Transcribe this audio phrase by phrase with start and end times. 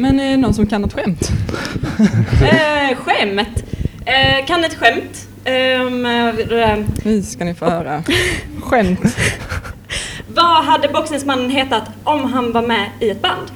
[0.00, 1.30] Men är det någon som kan något skämt?
[2.42, 3.64] Eh, skämt.
[4.06, 5.28] Eh, kan ett skämt.
[5.44, 8.02] Ehm, eh, Nu ska ni få höra.
[8.62, 9.00] Skämt.
[10.34, 13.50] vad hade boxningsmannen hetat om han var med i ett band?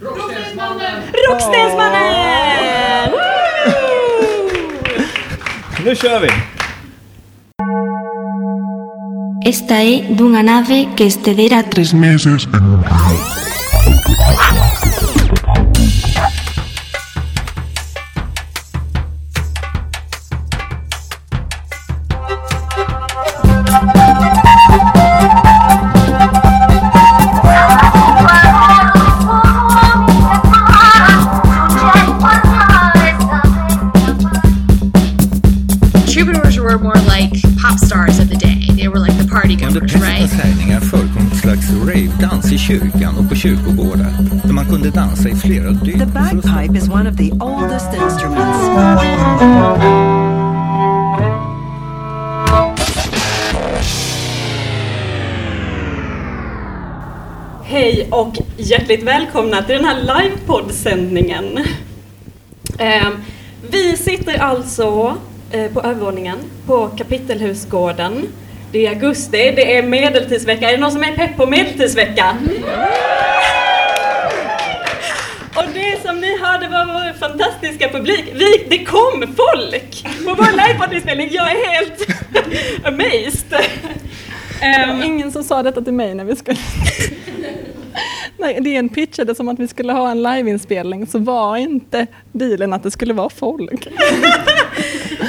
[0.00, 1.02] Rockstensmannen!
[3.10, 3.18] Woo!
[5.84, 6.28] Nu kör vi!
[9.48, 12.82] Esta é dunha nave que excedera tres meses en un
[14.18, 14.67] Impression.
[58.78, 61.58] Hjärtligt välkomna till den här livepoddsändningen.
[62.78, 63.08] Eh,
[63.70, 65.16] vi sitter alltså
[65.50, 68.26] eh, på övervåningen på Kapitelhusgården.
[68.72, 70.68] Det är augusti, det är medeltidsvecka.
[70.68, 72.36] Är det någon som är pepp på medeltidsvecka?
[75.56, 78.24] Och det som ni hörde var vår fantastiska publik.
[78.34, 81.28] Vi, det kom folk på vår livepoddinspelning.
[81.32, 82.06] Jag är helt
[82.84, 83.44] amazed.
[84.60, 86.58] Det var Ehm, ingen som sa detta till mig när vi skulle...
[88.60, 92.90] DN pitchade som att vi skulle ha en liveinspelning så var inte dealen att det
[92.90, 93.88] skulle vara folk.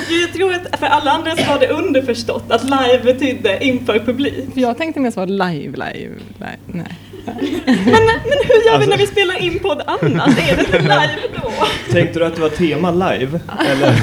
[0.09, 4.45] Jag tror att för alla andra så var det underförstått att live betydde inför publik.
[4.53, 6.58] Jag tänkte mer så live, live, live.
[6.66, 6.95] Nej.
[7.26, 10.50] Men, men hur gör vi när vi spelar in podd annars?
[10.50, 11.52] Är det inte live då?
[11.92, 13.39] Tänkte du att det var tema live?
[13.59, 13.95] Eller?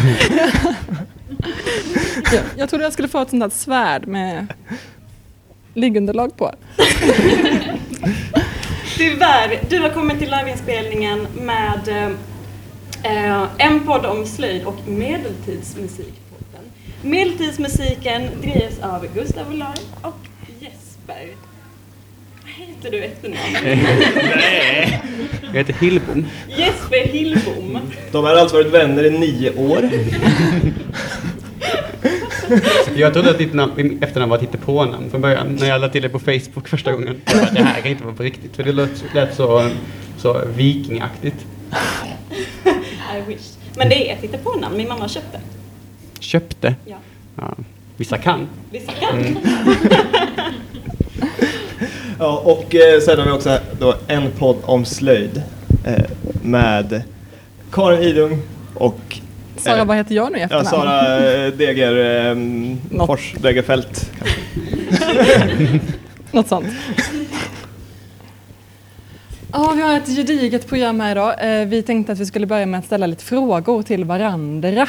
[2.33, 4.47] Jag, jag trodde jag skulle få ett sånt där svärd med
[5.75, 6.53] liggunderlag på.
[8.97, 11.89] Tyvärr, du har kommit till liveinspelningen med
[13.03, 16.65] eh, en podd om slöjd och medeltidsmusikpodden.
[17.03, 20.19] Medeltidsmusiken drivs av Gustav Olaj och
[20.61, 21.29] Jesper.
[22.43, 23.81] Vad heter du efternamn?
[25.53, 26.27] Jag heter Hillbom.
[26.49, 27.79] Jesper Hillbom.
[28.13, 29.91] De har alltså varit vänner i nio år.
[32.97, 36.03] Jag trodde att ditt namn, efternamn var ett hittepånamn från början när jag lade till
[36.03, 37.21] det på Facebook första gången.
[37.25, 39.71] Jag bara, det här kan inte vara på riktigt för det lät, lät så,
[40.19, 41.47] så vikingaktigt.
[43.17, 43.53] I wish.
[43.77, 45.41] Men det är ett hittepånamn, min mamma köpte.
[46.21, 46.75] Köpte.
[46.85, 46.97] Ja.
[47.37, 47.55] Ja,
[47.97, 48.49] vissa kan.
[48.71, 49.19] Vissa kan.
[49.19, 49.37] Mm.
[52.19, 55.43] Ja, och eh, sen har vi också då en podd om slöjd
[55.85, 56.05] eh,
[56.43, 57.03] med
[57.71, 58.43] Karin Idung
[58.75, 59.21] och
[59.67, 60.67] Sara, vad heter jag nu i ja, efternamn?
[60.67, 62.35] Sara eh, Deger, eh,
[62.91, 63.07] Något.
[63.07, 64.11] Fors Degerfält.
[66.33, 66.67] Något sånt.
[69.53, 71.61] Ja, vi har ett gediget program här idag.
[71.61, 74.89] Eh, Vi tänkte att vi skulle börja med att ställa lite frågor till varandra.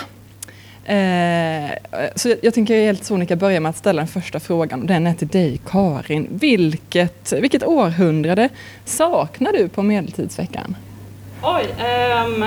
[0.85, 1.71] Eh,
[2.15, 4.85] Så jag tänker helt sonika börja med att ställa den första frågan.
[4.85, 6.27] Den är till dig Karin.
[6.31, 8.49] Vilket, vilket århundrade
[8.85, 10.75] saknar du på medeltidsveckan?
[11.41, 12.45] Oj, ehm,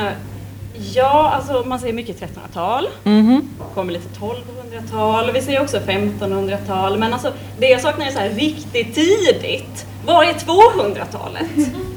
[0.94, 3.48] ja alltså man ser mycket 1300-tal, Mhm.
[3.74, 8.30] kommer lite 1200-tal, vi ser också 1500-tal, men alltså det jag saknar är så här
[8.30, 9.86] riktigt tidigt.
[10.06, 11.46] Var är 200-talet?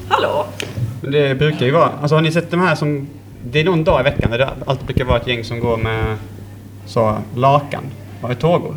[0.10, 0.46] Hallå?
[1.02, 3.08] Men Det brukar ju vara, alltså har ni sett de här som,
[3.52, 5.78] det är någon dag i veckan där det alltid brukar vara ett gäng som går
[5.78, 6.18] med
[6.86, 7.84] så lakan,
[8.32, 8.76] ett tågor.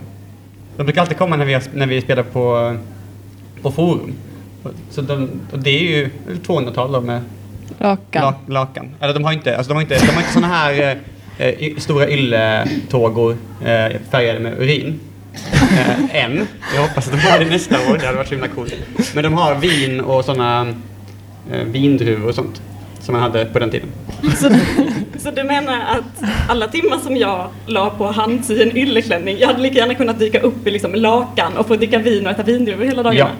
[0.77, 2.77] De brukar alltid komma när vi, när vi spelar på,
[3.62, 4.12] på forum.
[4.91, 6.11] Så de, och det är ju
[6.47, 7.21] 200-tal då med
[7.78, 8.22] Lakan.
[8.22, 8.94] La, lakan.
[9.00, 10.98] Eller de har inte, alltså de har inte, de har inte såna här
[11.38, 15.00] eh, eh, stora ylletågor eh, färgade med urin.
[15.53, 16.47] Eh, än.
[16.75, 18.75] Jag hoppas att de har det nästa år, det hade varit så himla coolt.
[19.14, 20.75] Men de har vin och såna
[21.53, 22.62] eh, vindruvor och sånt
[23.00, 23.88] som man hade på den tiden.
[24.23, 24.50] Så,
[25.19, 29.46] så du menar att alla timmar som jag la på att handsy en ylleklänning, jag
[29.46, 32.43] hade lika gärna kunnat dyka upp i liksom lakan och få dricka vin och äta
[32.43, 33.31] vindruvor hela dagarna?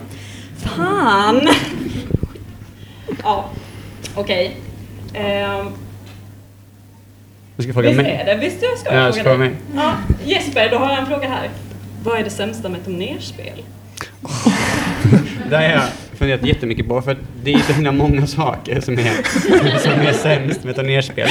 [0.57, 1.49] Fan!
[3.23, 3.49] Ja,
[4.17, 4.55] okej.
[5.13, 5.65] Ehm,
[7.55, 8.23] Du ska fråga visst är mig.
[8.25, 9.49] det, visst jag ska Ja, jag ska fråga dig.
[9.49, 9.57] mig.
[9.75, 9.93] Ja,
[10.25, 11.49] Jesper, då har jag en fråga här.
[12.03, 13.61] Vad är det sämsta med turnerspel?
[15.49, 15.81] Det har jag
[16.15, 20.63] funderat jättemycket på för det är så himla många saker som är, som är sämst
[20.63, 21.27] med turnerspel.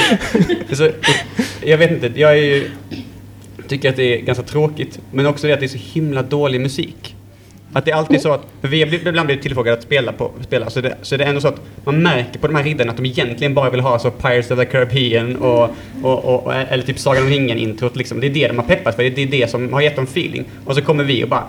[0.71, 0.89] Så,
[1.65, 2.71] jag vet inte, jag är ju,
[3.67, 6.61] tycker att det är ganska tråkigt men också det att det är så himla dålig
[6.61, 7.15] musik.
[7.73, 10.11] Att det är alltid så att, för vi har blivit- ibland blivit tillfrågade att spela,
[10.11, 12.63] på, spela så, det, så det är ändå så att man märker på de här
[12.63, 15.69] riddarna att de egentligen bara vill ha så Pirates of the Caribbean och,
[16.03, 18.19] och, och, och eller typ Sagan om ringen-introt liksom.
[18.19, 20.45] Det är det de har peppat för, det är det som har gett dem feeling.
[20.65, 21.43] Och så kommer vi och bara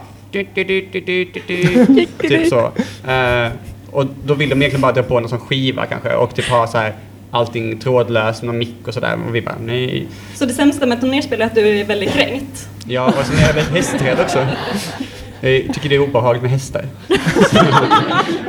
[2.29, 2.73] typ så.
[3.11, 3.49] Eh,
[3.91, 6.67] och då vill de egentligen bara dra på någon sån skiva kanske och typ ha
[6.67, 6.93] så här
[7.31, 9.17] allting trådlöst, någon mick och sådär.
[9.29, 10.07] Och vi bara nej.
[10.35, 12.69] Så det sämsta med turnerspel är att du är väldigt kränkt.
[12.87, 14.47] Ja, och sen är jag väldigt hästrädd också.
[15.41, 16.85] Jag tycker det är obehagligt med hästar.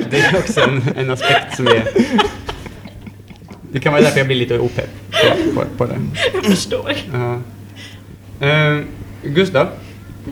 [0.09, 1.83] det är också en, en aspekt som är...
[3.71, 5.99] Det kan vara därför jag blir lite opepp på, på, på det.
[6.33, 6.93] Jag förstår.
[8.39, 8.87] Ehm,
[9.23, 9.67] Gustav,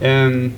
[0.01, 0.53] ehm,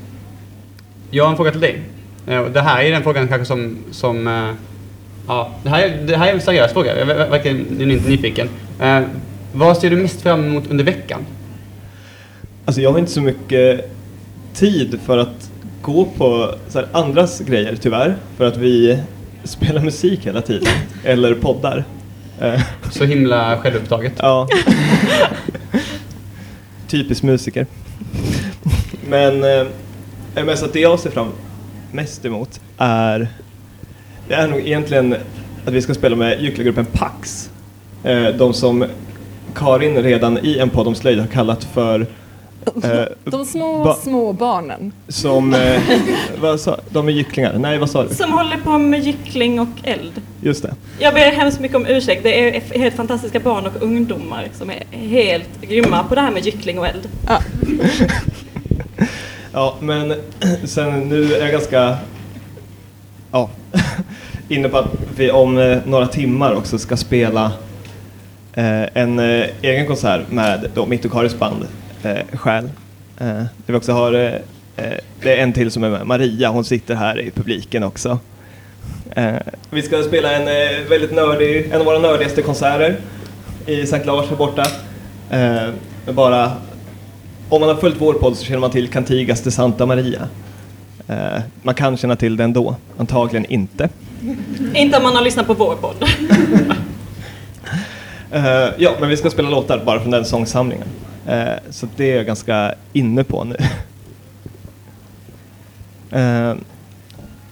[1.11, 1.81] jag har en fråga till dig.
[2.25, 3.77] Och det här är den frågan kanske som...
[3.91, 4.53] som eh,
[5.27, 6.99] ja, det, här är, det här är en seriös fråga.
[6.99, 8.49] Jag är verkligen genuint nyfiken.
[8.81, 9.01] Uh,
[9.53, 11.25] vad ser du mest fram emot under veckan?
[12.65, 13.91] Alltså jag har inte så mycket
[14.53, 15.48] tid för att
[15.81, 18.15] gå på så här, andras grejer tyvärr.
[18.37, 18.99] För att vi
[19.43, 20.67] spelar musik hela tiden.
[21.03, 21.83] Eller poddar.
[22.41, 22.61] Eh,
[22.91, 24.13] Så himla självupptaget.
[24.17, 24.47] Ja.
[26.87, 27.65] Typisk musiker.
[29.09, 29.65] Men, eh,
[30.45, 31.31] men så att det jag ser fram
[31.91, 33.27] mest emot är,
[34.27, 35.15] det är nog egentligen
[35.65, 37.49] att vi ska spela med gycklargruppen Pax.
[38.03, 38.85] Eh, de som
[39.55, 42.07] Karin redan i en podd om slöjd har kallat för
[43.25, 44.91] De små, ba- små barnen.
[45.07, 45.81] som, eh,
[46.41, 47.53] vad sa, de är gycklingar?
[47.59, 48.15] Nej, vad sa du?
[48.15, 50.21] Som håller på med gyckling och eld.
[50.41, 50.73] Just det.
[50.99, 52.23] Jag ber hemskt mycket om ursäkt.
[52.23, 56.45] Det är helt fantastiska barn och ungdomar som är helt grymma på det här med
[56.45, 57.09] gyckling och eld.
[59.53, 60.13] Ja, men
[60.63, 61.97] sen nu är jag ganska
[63.31, 63.49] ja,
[64.49, 67.51] inne på att vi om eh, några timmar också ska spela
[68.53, 71.67] eh, en eh, egen konsert med då mitt och Karis band
[72.03, 72.69] eh, Själ.
[73.19, 74.33] Eh, vi också har, eh,
[74.75, 78.19] eh, det är en till som är med, Maria, hon sitter här i publiken också.
[79.15, 79.35] Eh,
[79.69, 82.97] vi ska spela en eh, väldigt nördig, en av våra nördigaste konserter
[83.65, 84.65] i Sankt Lars här borta.
[85.29, 85.69] Eh,
[86.13, 86.51] bara
[87.49, 90.27] om man har följt vår podd så känner man till Cantigas de Santa Maria.
[91.61, 93.89] Man kan känna till den då, antagligen inte.
[94.73, 95.95] Inte om man har lyssnat på vår podd.
[98.77, 100.87] Ja, men vi ska spela låtar bara från den sångsamlingen.
[101.29, 103.55] Eh, så det är jag ganska inne på nu.
[106.11, 106.55] Eh,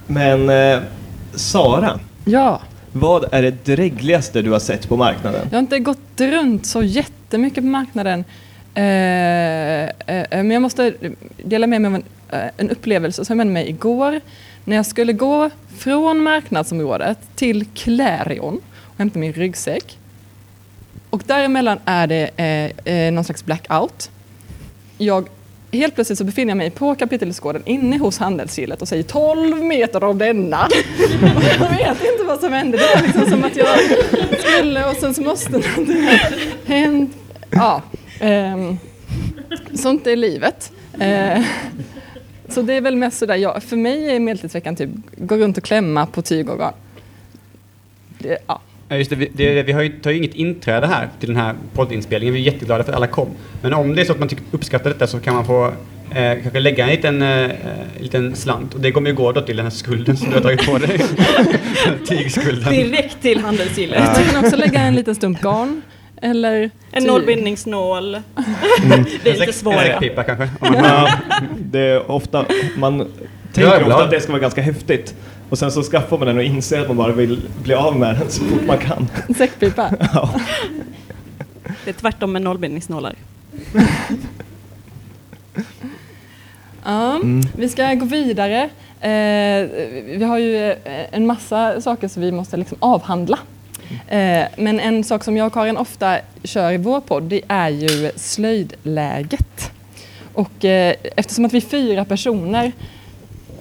[0.07, 0.79] men eh,
[1.35, 5.41] Sara, Ja, vad är det drägligaste du har sett på marknaden?
[5.43, 8.23] jag har inte gått runt så jättemycket på marknaden.
[8.73, 10.93] Men jag måste
[11.43, 12.03] dela med mig av en,
[12.57, 14.21] en upplevelse som hände mig igår.
[14.65, 19.97] När jag skulle gå från marknadsområdet till Clarion och hämta min ryggsäck.
[21.17, 24.11] Och däremellan är det eh, eh, någon slags blackout.
[24.97, 25.29] Jag,
[25.71, 30.03] helt plötsligt så befinner jag mig på kapitelsgården inne hos handelsgillet och säger 12 meter
[30.03, 30.65] av denna.
[30.65, 30.71] Och
[31.59, 32.77] jag vet inte vad som hände.
[32.77, 33.67] Det var liksom som att jag
[34.39, 36.17] skulle och sen så måste någonting ha
[36.65, 37.15] hänt.
[37.49, 37.81] Ja,
[38.19, 38.73] eh,
[39.73, 40.71] sånt är livet.
[40.99, 41.41] Eh,
[42.49, 45.63] så det är väl mest sådär, ja, för mig är medeltidsveckan typ gå runt och
[45.63, 46.73] klämma på tygorgan.
[48.19, 48.61] Det, ja.
[48.89, 51.37] Ja, just det, vi, det, vi har ju, tar ju inget inträde här till den
[51.37, 52.33] här poddinspelningen.
[52.33, 53.27] Vi är jätteglada för att alla kom.
[53.61, 55.65] Men om det är så att man tycker, uppskattar detta så kan man få
[56.11, 57.51] eh, kanske lägga en liten, eh,
[57.99, 58.73] liten slant.
[58.73, 60.77] Och det kommer ju gå då till den här skulden som du har tagit på
[60.77, 60.99] dig.
[62.07, 62.73] Tygskulden.
[62.73, 63.99] Direkt till handelsgillet.
[64.15, 65.81] Man kan också lägga en liten stump garn.
[66.21, 67.07] Eller En tyg.
[67.11, 68.15] nålbindningsnål.
[68.15, 68.23] Mm.
[69.23, 69.81] Det är lite säck- svåra.
[69.83, 70.49] En säckpipa kanske.
[70.61, 71.09] Ja,
[71.59, 72.45] det är ofta,
[72.77, 73.07] man
[73.53, 75.15] tänker ofta att det ska vara ganska häftigt.
[75.49, 78.15] Och sen så skaffar man den och inser att man bara vill bli av med
[78.15, 79.07] den så fort man kan.
[79.27, 79.91] En säckpipa.
[80.13, 80.33] Ja.
[81.83, 83.15] Det är tvärtom med nålbindningsnålar.
[86.83, 87.41] Ja, Mm.
[87.55, 88.69] Vi ska gå vidare.
[89.01, 89.69] Eh,
[90.17, 93.39] vi har ju eh, en massa saker som vi måste liksom avhandla.
[94.07, 97.69] Eh, men en sak som jag och Karin ofta kör i vår podd, det är
[97.69, 99.71] ju slöjdläget.
[100.33, 102.71] Och eh, eftersom att vi är fyra personer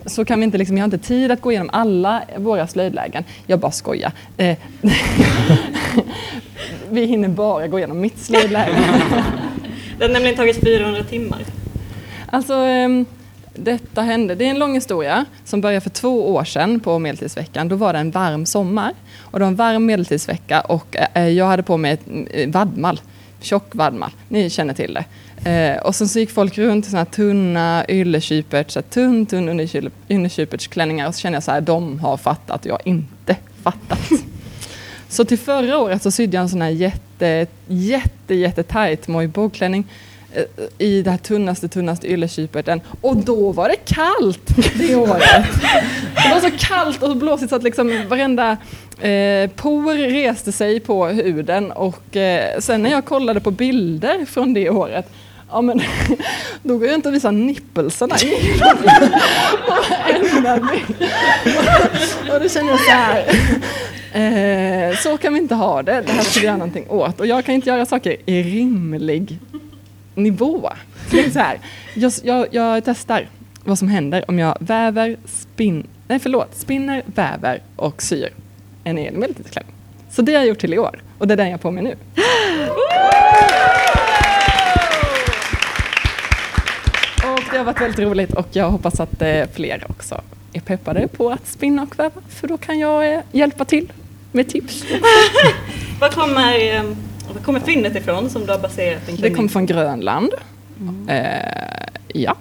[0.07, 3.25] så kan vi inte, liksom, jag har inte tid att gå igenom alla våra slöjdlägen.
[3.47, 4.13] Jag bara skojar.
[4.37, 4.57] Eh,
[6.91, 8.77] vi hinner bara gå igenom mitt slöjdläge.
[9.99, 11.39] Det har nämligen tagit 400 timmar.
[12.27, 13.07] Alltså, ehm,
[13.55, 14.35] detta hände.
[14.35, 17.69] Det är en lång historia som började för två år sedan på Medeltidsveckan.
[17.69, 21.47] Då var det en varm sommar och det var en varm medeltidsvecka och eh, jag
[21.47, 23.01] hade på mig ett eh, vadmal,
[23.41, 24.11] tjock vadmal.
[24.29, 25.05] Ni känner till det.
[25.51, 29.27] Eh, och sen så gick folk runt i såna här tunna yllekyperts, så här tunn,
[29.27, 29.61] tunn
[30.09, 33.99] yllekypertsklänningar och så kände jag så här, de har fattat och jag har inte fattat.
[35.09, 39.85] Så till förra året så sydde jag en sån här jätte, jätte, jätte tajt mojboklänning
[40.33, 40.45] eh,
[40.79, 42.81] i det här tunnaste, tunnaste yllekyperten.
[43.01, 45.47] Och då var det kallt det året.
[46.15, 48.57] Det var så kallt och blåsigt så att liksom varenda
[49.01, 51.73] eh, por reste sig på huden.
[51.73, 55.07] Och eh, sen när jag kollade på bilder från det året
[55.51, 55.81] Ja men
[56.63, 58.15] då går jag inte att visa nippelserna.
[62.35, 63.25] Och då känner jag så här.
[64.13, 66.03] Eh, så kan vi inte ha det.
[66.07, 67.21] Det här ska vi göra någonting åt.
[67.21, 69.39] Och jag kan inte göra saker i rimlig
[70.15, 70.71] nivå.
[71.33, 71.59] Så här.
[71.95, 73.29] Jag, jag, jag testar
[73.65, 78.31] vad som händer om jag väver, spin, nej förlåt, spinner, väver och syr
[78.87, 79.75] en egen medeltidsklänning.
[80.11, 81.71] Så det har jag gjort till i år och det är den jag har på
[81.71, 81.91] mig nu.
[87.23, 90.21] Och det har varit väldigt roligt och jag hoppas att eh, fler också
[90.53, 93.93] är peppade på att spinna och väva för då kan jag eh, hjälpa till
[94.33, 94.85] med tips.
[96.01, 96.83] Var kommer, eh,
[97.35, 100.31] var kommer fyndet ifrån som du har baserat din Det klänning kommer från Grönland.
[101.09, 101.27] Eh,
[102.09, 102.37] ja.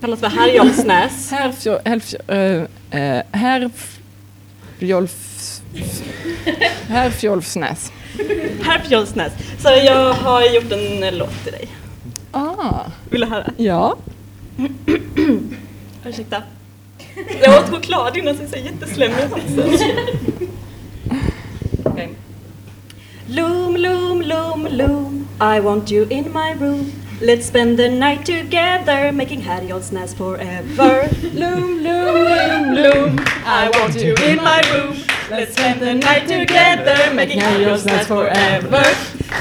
[0.00, 1.30] Kallas för Härjolfsnäs.
[1.30, 2.66] Härfjol, härfjol,
[6.88, 7.92] härfjolfsnäs.
[8.62, 9.32] Härfjolfsnäs.
[9.58, 11.68] Så jag har gjort en låt till dig.
[12.32, 13.50] Ah, Vill du höra?
[13.56, 13.96] ja.
[16.06, 16.42] Ursäkta.
[17.42, 19.90] Jag åt choklad innan så jag är jätteslemmig i halsen.
[21.84, 22.10] Okej.
[23.26, 26.92] Loom, loom, loom, loom I want you in my room
[27.24, 31.08] Let's spend the night together Making Härjolfsnäs forever.
[31.32, 33.18] Loom, loom, loom, loom.
[33.46, 34.94] I want you in my room.
[35.30, 38.86] Let's spend the night together Making Härjolfsnäs forever.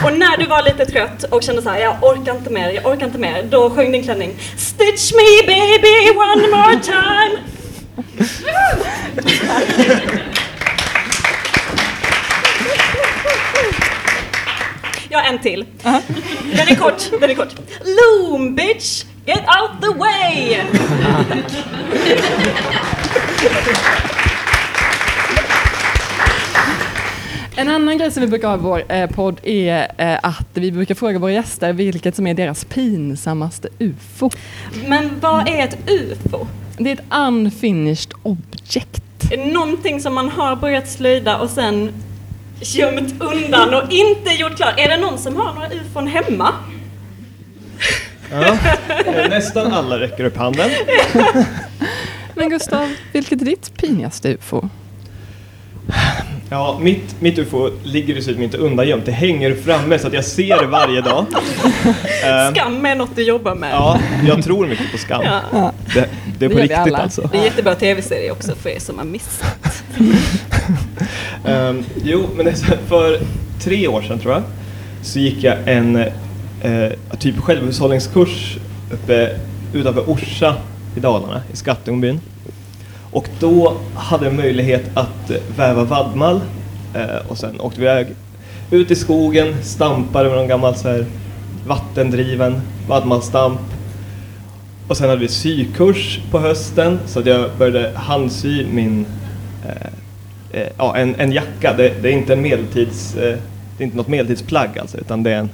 [0.03, 2.85] Och när du var lite trött och kände så här, jag orkar inte mer, jag
[2.85, 7.39] orkar inte mer, då sjöng din klänning Stitch me baby one more time.
[15.13, 15.65] Jag har en till.
[16.55, 17.55] Den är kort, den är kort.
[17.81, 20.57] Loom bitch, get out the way!
[27.55, 30.71] En annan grej som vi brukar ha i vår eh, podd är eh, att vi
[30.71, 34.29] brukar fråga våra gäster vilket som är deras pinsammaste UFO.
[34.87, 36.47] Men vad är ett UFO?
[36.77, 39.03] Det är ett unfinished object.
[39.37, 41.91] Någonting som man har börjat slöjda och sen
[42.63, 44.73] gömt undan och inte gjort klart?
[44.79, 46.53] Är det någon som har några UFOn hemma?
[48.31, 48.57] Ja.
[49.05, 50.69] Eh, Nästan alla räcker upp handen.
[52.35, 54.69] Men Gustav, vilket är ditt pinigaste UFO?
[56.49, 59.05] Ja, mitt, mitt ufo ligger dessutom inte undangömt.
[59.05, 61.25] Det hänger framme så att jag ser det varje dag.
[62.23, 63.71] Eh, Skam är något du jobbar med.
[63.71, 65.21] Ja, jag tror mycket på skam.
[65.51, 65.71] Ja.
[65.93, 67.29] Det, det är på Det riktigt alltså.
[67.31, 69.83] Det är jättebra tv-serie också för er som har missat
[71.45, 73.19] um, jo, men det är så här, för
[73.59, 74.43] tre år sedan tror jag
[75.01, 75.95] så gick jag en
[76.61, 78.57] eh, typ självhushållningskurs
[78.91, 79.39] uppe
[79.73, 80.55] utanför Orsa
[80.95, 82.19] i Dalarna, i Skattungbyn.
[83.11, 86.41] Och då hade jag möjlighet att väva vadmal
[86.93, 88.07] eh, och sen åkte vi iväg
[88.71, 91.05] ut i skogen, stampade med någon gammal så här,
[91.67, 93.59] vattendriven vadmalstamp.
[94.87, 99.05] Och sen hade vi sykurs på hösten så att jag började handsy min
[99.67, 99.91] eh,
[100.53, 101.73] eh, ja, en, en jacka.
[101.73, 103.37] Det, det är inte en medeltids, eh,
[103.77, 105.49] det är inte något medeltidsplagg alltså, utan det är en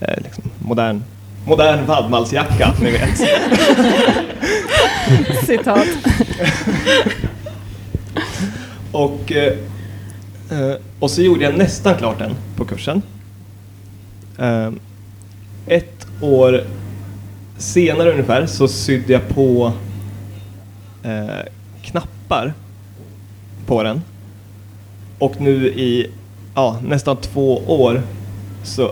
[0.00, 1.02] eh, liksom, modern,
[1.46, 3.18] modern vadmalsjacka, ni vet.
[5.46, 5.86] Citat.
[8.92, 9.52] Och, eh,
[10.50, 13.02] eh, och så gjorde jag nästan klart den på kursen.
[15.66, 16.64] Ett år
[17.58, 19.72] senare ungefär så sydde jag på
[21.82, 22.52] knappar
[23.66, 24.02] på den.
[25.18, 26.06] Och nu i
[26.54, 28.02] ja, nästan två år
[28.64, 28.90] så,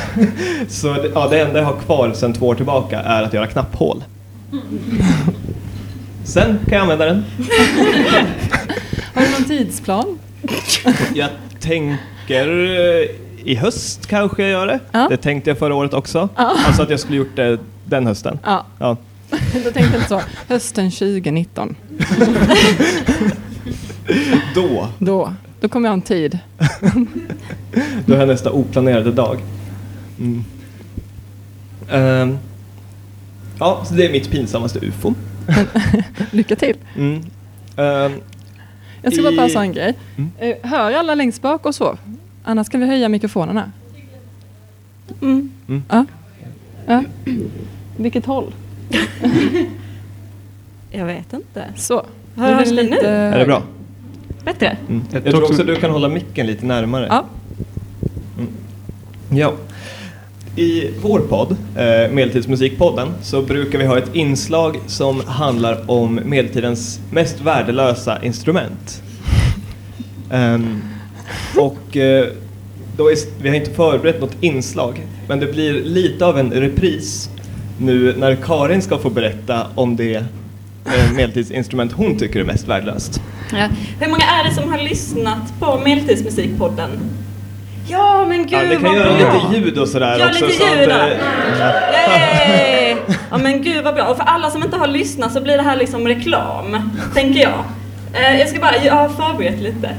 [0.68, 3.46] så det- ja, det enda jag har kvar sedan två år tillbaka är att göra
[3.46, 4.04] knapphål.
[6.24, 7.24] Sen kan jag använda den.
[9.14, 10.18] Har du någon tidsplan?
[11.14, 11.28] Jag
[11.60, 13.08] tänker eh,
[13.44, 14.80] i höst kanske jag gör det.
[14.92, 15.06] Ja.
[15.10, 16.28] Det tänkte jag förra året också.
[16.36, 16.56] Ja.
[16.66, 18.38] Alltså att jag skulle gjort det den hösten.
[18.44, 18.96] Ja, Ja.
[19.30, 20.20] då tänkte jag inte så.
[20.48, 21.76] Hösten 2019.
[24.54, 25.32] Då, Då,
[25.64, 26.38] då kommer jag ha en tid.
[28.06, 29.38] då har jag nästa oplanerade dag.
[30.18, 30.44] Mm.
[31.90, 32.38] Ehm,
[33.58, 35.14] ja, så det är mitt pinsammaste ufo.
[36.30, 36.76] Lycka till.
[36.96, 37.22] Mm.
[37.76, 38.12] Ehm,
[39.02, 39.94] Jag ska bara pausa en grej.
[40.16, 40.30] Mm.
[40.38, 41.98] Eh, Hör alla längst bak och så?
[42.44, 43.72] Annars kan vi höja mikrofonerna.
[45.22, 45.50] Mm.
[45.68, 45.82] Mm.
[45.88, 46.04] Ja.
[46.86, 47.02] ja.
[47.96, 48.54] Vilket håll?
[50.90, 51.64] Jag vet inte.
[51.76, 52.06] Så.
[52.36, 52.96] Hörs Nu är det nu?
[53.06, 53.62] är det bra?
[54.44, 54.76] Bättre?
[54.88, 55.02] Mm.
[55.12, 57.06] Jag Jag tror också du kan hålla micken lite närmare.
[57.08, 57.24] Ja.
[59.30, 59.52] Ja.
[60.56, 67.00] I vår podd, eh, Medeltidsmusikpodden, så brukar vi ha ett inslag som handlar om medeltidens
[67.10, 69.02] mest värdelösa instrument.
[70.30, 70.82] Ehm,
[71.56, 72.26] och eh,
[72.96, 77.30] då är, vi har inte förberett något inslag, men det blir lite av en repris
[77.78, 80.24] nu när Karin ska få berätta om det
[81.16, 83.20] medeltidsinstrument hon tycker är mest värdelöst.
[83.52, 83.68] Ja.
[84.00, 86.90] Hur många är det som har lyssnat på Medeltidsmusikpodden?
[87.88, 89.48] Ja, men gud Ja, vi kan vad göra bra!
[89.50, 90.46] lite ljud och sådär Gör också.
[90.46, 90.94] lite så att, ljud då.
[90.94, 92.96] eh, Yay!
[93.30, 94.04] Ja men gud vad bra.
[94.04, 97.64] Och för alla som inte har lyssnat så blir det här liksom reklam, tänker jag.
[98.12, 99.90] Eh, jag ska bara, jag har förberett lite.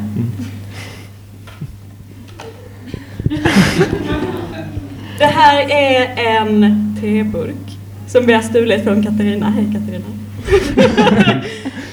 [5.20, 7.77] Det här är en teburk
[8.08, 9.50] som vi har stulit från Katarina.
[9.50, 10.06] Hej Katarina.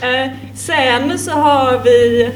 [0.02, 2.28] Eh, Sen så har vi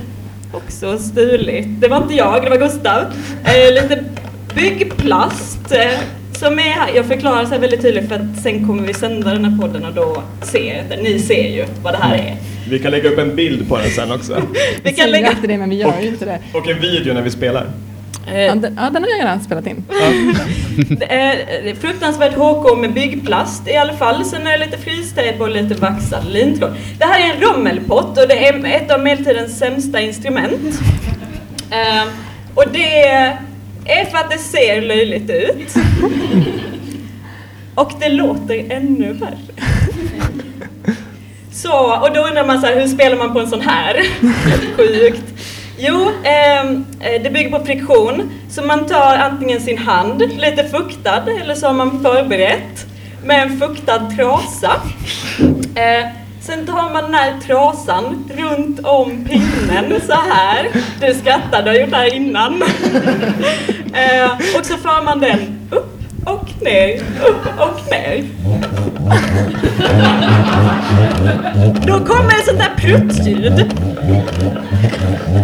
[0.53, 3.03] också stulit, det var inte jag, det var Gustav,
[3.45, 4.05] eh, lite
[4.55, 5.99] byggplast eh,
[6.33, 6.91] som är här.
[6.95, 9.85] Jag förklarar så här väldigt tydligt för att sen kommer vi sända den här podden
[9.85, 10.97] och då ser det.
[11.03, 12.37] Ni ser ju vad det här är.
[12.71, 14.43] Vi kan lägga upp en bild på den sen också.
[14.83, 15.31] Vi kan lägga...
[15.43, 16.39] det men vi gör ju inte det.
[16.53, 17.67] Och en video när vi spelar.
[18.27, 19.85] Eh, Ja, den, ja, den har jag redan spelat in.
[20.99, 24.25] Det är fruktansvärt HK med byggplast i alla fall.
[24.25, 26.77] Sen är det lite fristejp och lite vaxad lintråd.
[26.99, 30.81] Det här är en rommelpott och det är ett av medeltidens sämsta instrument.
[31.71, 32.09] Eh,
[32.55, 33.07] och det
[33.87, 35.75] är för att det ser löjligt ut.
[37.75, 39.39] Och det låter ännu värre.
[41.53, 43.97] Så, och då undrar man så här, hur spelar man på en sån här?
[44.77, 45.23] Sjukt.
[45.79, 48.31] Jo, ehm, eh, det bygger på friktion.
[48.51, 52.87] Så man tar antingen sin hand, lite fuktad, eller så har man förberett
[53.25, 54.73] med en fuktad trasa.
[55.75, 56.07] Eh,
[56.41, 60.69] sen tar man den här trasan runt om pinnen så här.
[61.01, 62.63] Du skrattar, du har gjort det här innan.
[63.93, 65.96] eh, och så för man den upp
[66.27, 68.25] och ner, upp och ner.
[71.87, 73.73] Då kommer ett sånt där pruttljud.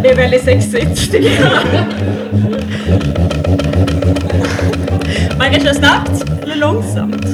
[0.03, 1.85] Det är väldigt sexigt tycker jag.
[5.39, 7.27] Man kan köra snabbt eller långsamt.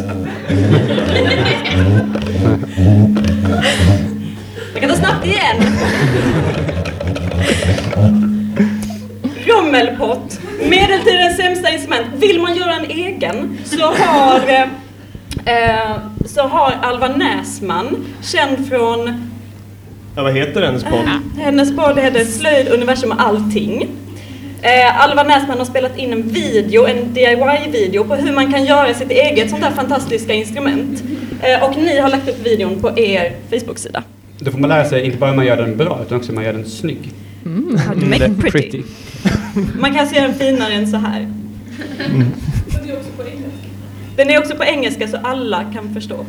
[4.72, 5.56] Man kan ta snabbt igen.
[9.48, 12.06] Rommelpott, medeltidens sämsta instrument.
[12.16, 14.40] Vill man göra en egen så har,
[15.44, 19.30] eh, så har Alva Näsman, känd från
[20.16, 21.08] Ja, vad heter hennes podd?
[21.38, 23.88] hennes podd heter Slöjd, universum och allting.
[24.62, 28.94] Eh, Alva Näsman har spelat in en video, en DIY-video på hur man kan göra
[28.94, 31.02] sitt eget sånt här fantastiska instrument.
[31.42, 34.02] Eh, och ni har lagt upp videon på er Facebook-sida.
[34.38, 36.34] Då får man lära sig inte bara hur man gör den bra, utan också hur
[36.34, 37.10] man gör den snygg.
[37.86, 38.82] How to make it pretty.
[39.78, 41.28] Man kan se den finare än så här.
[44.16, 46.26] Den är också på engelska så alla kan förstå.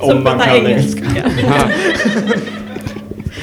[0.00, 1.04] Som Om man kan engelska.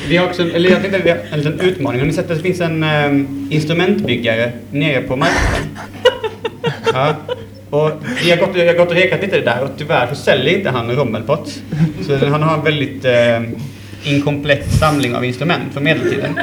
[0.10, 2.00] Vi har också, en- eller jag tänkte vi har en liten utmaning.
[2.02, 5.68] Har ni sett att det finns en um, instrumentbyggare nere på marknaden?
[6.94, 7.16] Ja.
[7.70, 7.92] Och
[8.24, 10.70] vi har gått, jag har gått och rekat lite där och tyvärr så säljer inte
[10.70, 11.62] han rommelpott.
[12.08, 13.06] Så han har en väldigt
[14.04, 16.40] inkomplett samling av instrument från medeltiden.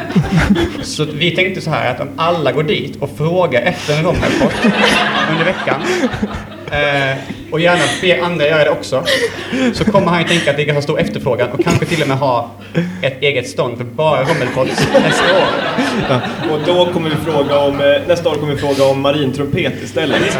[0.83, 4.55] Så vi tänkte så här att om alla går dit och frågar efter en rommelpott
[5.31, 5.83] under veckan
[6.71, 7.17] eh,
[7.51, 9.05] och gärna ber andra göra det också
[9.73, 12.09] så kommer han ju tänka att det är ganska stor efterfrågan och kanske till och
[12.09, 12.51] med ha
[13.03, 15.49] ett eget stånd för bara rommelpott nästa år.
[16.09, 16.21] Ja.
[16.53, 20.39] Och då kommer vi fråga om, eh, nästa år kommer vi fråga om marintrumpet istället.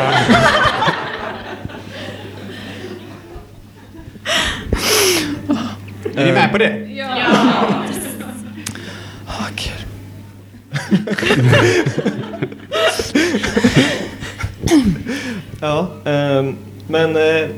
[6.17, 6.89] Är ni med på det?
[9.27, 9.87] Åh, gud.
[15.61, 16.57] Ja, ehm,
[16.89, 17.49] men eh,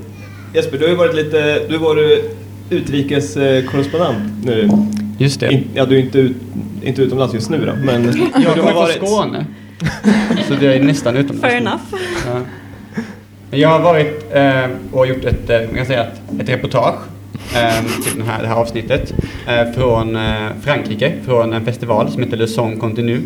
[0.55, 2.37] Jesper, du har ju varit lite, du har varit
[2.71, 4.69] utrikeskorrespondent nu.
[5.19, 5.53] Just det.
[5.53, 6.37] In, ja, du är inte, ut,
[6.83, 8.05] inte utomlands just nu då, men
[8.45, 9.47] Jag du kommer från Skåne.
[10.49, 11.43] Så det är nästan utomlands.
[11.43, 11.67] Fair nu.
[11.67, 11.83] enough.
[12.27, 12.41] Ja.
[13.51, 16.95] Men Jag har varit eh, och gjort ett, eh, man kan säga ett, ett reportage
[16.95, 17.14] eh,
[18.05, 19.15] till den här, det här avsnittet
[19.49, 23.21] eh, från eh, Frankrike, från en festival som heter Le Son Continu.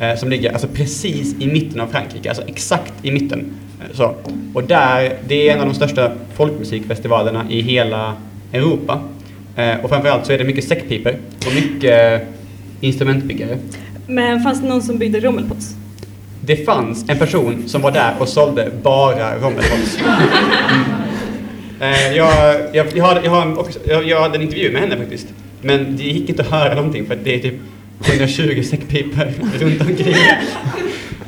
[0.00, 3.44] Eh, som ligger alltså precis i mitten av Frankrike, alltså exakt i mitten.
[3.92, 4.14] Så.
[4.54, 8.16] Och där, det är en av de största folkmusikfestivalerna i hela
[8.52, 9.00] Europa.
[9.82, 11.12] Och framförallt så är det mycket säckpipor
[11.46, 12.22] och mycket
[12.80, 13.58] instrumentbyggare.
[14.06, 15.74] Men fanns det någon som byggde rommelpots?
[16.40, 19.98] Det fanns en person som var där och sålde bara rommelpots.
[21.80, 24.96] Eh, jag, jag, jag, hade, jag, har också, jag, jag hade en intervju med henne
[24.96, 25.26] faktiskt.
[25.62, 27.54] Men det gick inte att höra någonting för att det är typ
[28.06, 30.14] 120 säckpipor runt omkring.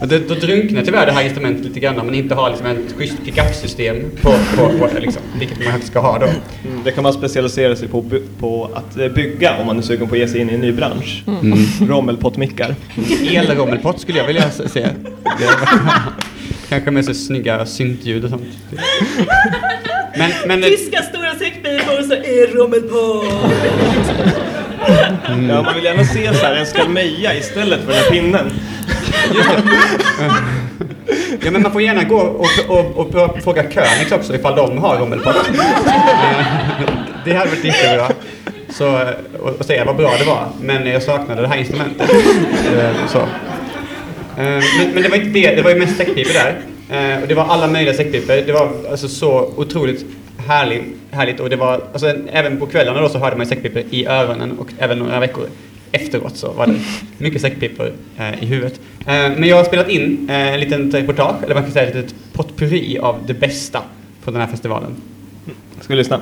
[0.01, 2.67] Och det, då drunknar tyvärr det här instrumentet lite grann om man inte har liksom
[2.67, 6.27] ett schysst pick-up-system på, på, på det, liksom, vilket man ska ha då.
[6.27, 8.05] Mm, Det kan man specialisera sig på,
[8.41, 10.61] på att eh, bygga om man är sugen på att ge sig in i en
[10.61, 11.23] ny bransch.
[11.43, 11.59] Mm.
[11.89, 12.75] Rommelpottmickar.
[13.33, 14.89] Elrommelpott skulle jag vilja se.
[16.69, 18.45] Kanske med så snygga syntljud och sånt.
[20.19, 23.25] Men, men Tyska stora säckpipor så är rommelpott.
[25.49, 28.51] Ja, man vill gärna se så här en skalmeja istället för den här pinnen.
[31.45, 34.79] Ja, men man får gärna gå och, och, och, och fråga Königs också ifall de
[34.79, 35.37] har rommelpott.
[35.49, 36.47] Eh,
[37.25, 38.09] det hade varit jättebra.
[38.69, 39.01] Så,
[39.41, 40.49] och, och säga vad bra det var.
[40.61, 42.11] Men jag saknade det här instrumentet.
[42.79, 43.19] Eh, Så.
[43.19, 43.27] Eh,
[44.37, 46.55] Men, men det var inte det, det var ju mest säckpipor där.
[46.91, 48.35] Eh, Och det var alla möjliga säckpipor.
[48.47, 50.07] Det var alltså så otroligt
[50.47, 50.83] härligt.
[51.11, 51.41] härligt.
[51.41, 54.69] Och det var, alltså, även på kvällarna då så hörde man säckpipor i öronen och
[54.79, 55.45] även några veckor
[55.93, 56.75] efteråt så var det
[57.19, 58.81] mycket säckpipor eh, i huvudet.
[59.01, 61.95] Eh, men jag har spelat in eh, en liten reportage, eller man kan säga ett
[61.95, 63.83] litet potpurri av det bästa
[64.23, 64.97] från den här festivalen.
[65.81, 66.21] Ska vi lyssna?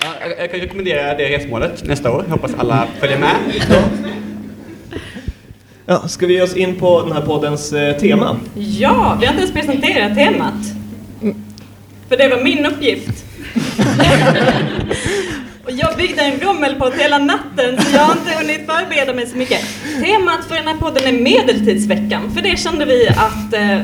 [0.00, 2.24] Ja, jag, kan rekommendera det resmålet nästa år.
[2.28, 3.36] Hoppas alla följer med.
[5.86, 8.36] Ja, ska vi ge oss in på den här poddens eh, tema?
[8.54, 10.54] Ja, vi har inte ens presenterat temat.
[12.08, 13.24] För det var min uppgift.
[15.64, 19.36] Och jag byggde en rommelpott hela natten så jag har inte hunnit förbereda mig så
[19.36, 19.60] mycket.
[20.02, 23.78] Temat för den här podden är medeltidsveckan, för det kände vi att, eh,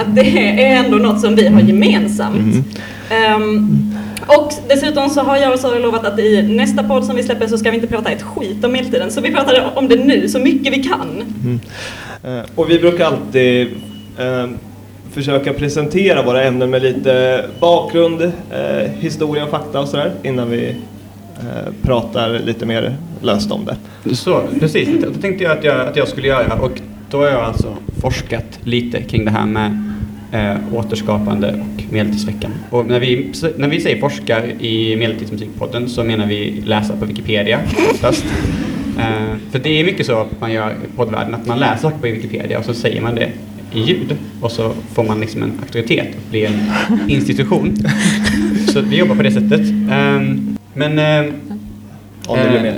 [0.00, 2.66] att det är ändå något som vi har gemensamt.
[3.10, 3.89] Ehm,
[4.26, 7.46] och dessutom så har jag och Sara lovat att i nästa podd som vi släpper
[7.46, 10.28] så ska vi inte prata ett skit om medeltiden, så vi pratar om det nu
[10.28, 11.22] så mycket vi kan.
[12.24, 13.66] Eh, Och vi brukar alltid
[14.18, 14.46] eh,
[15.12, 20.68] försöka presentera våra ämnen med lite bakgrund, eh, historia och fakta och sådär innan vi
[21.40, 23.76] eh, pratar lite mer löst om det.
[24.16, 24.88] Så, precis.
[25.00, 26.80] Det tänkte jag att, jag att jag skulle göra och
[27.10, 29.89] då har jag alltså forskat lite kring det här med
[30.32, 32.50] eh, återskapande och medeltidsveckan.
[32.70, 37.60] Och när vi, när vi säger forskar i Medeltidsmusikpodden så menar vi läsa på Wikipedia
[37.90, 38.24] oftast.
[38.98, 42.06] Eh, för det är mycket så man gör i poddvärlden, att man läser saker på
[42.06, 43.30] Wikipedia och så säger man det
[43.72, 46.60] i ljud och så får man liksom en auktoritet och blir en
[47.10, 47.76] institution.
[48.72, 49.60] så vi jobbar på det sättet.
[49.90, 51.32] Ehm, men eh,
[52.26, 52.76] Om det blir Eh, mer.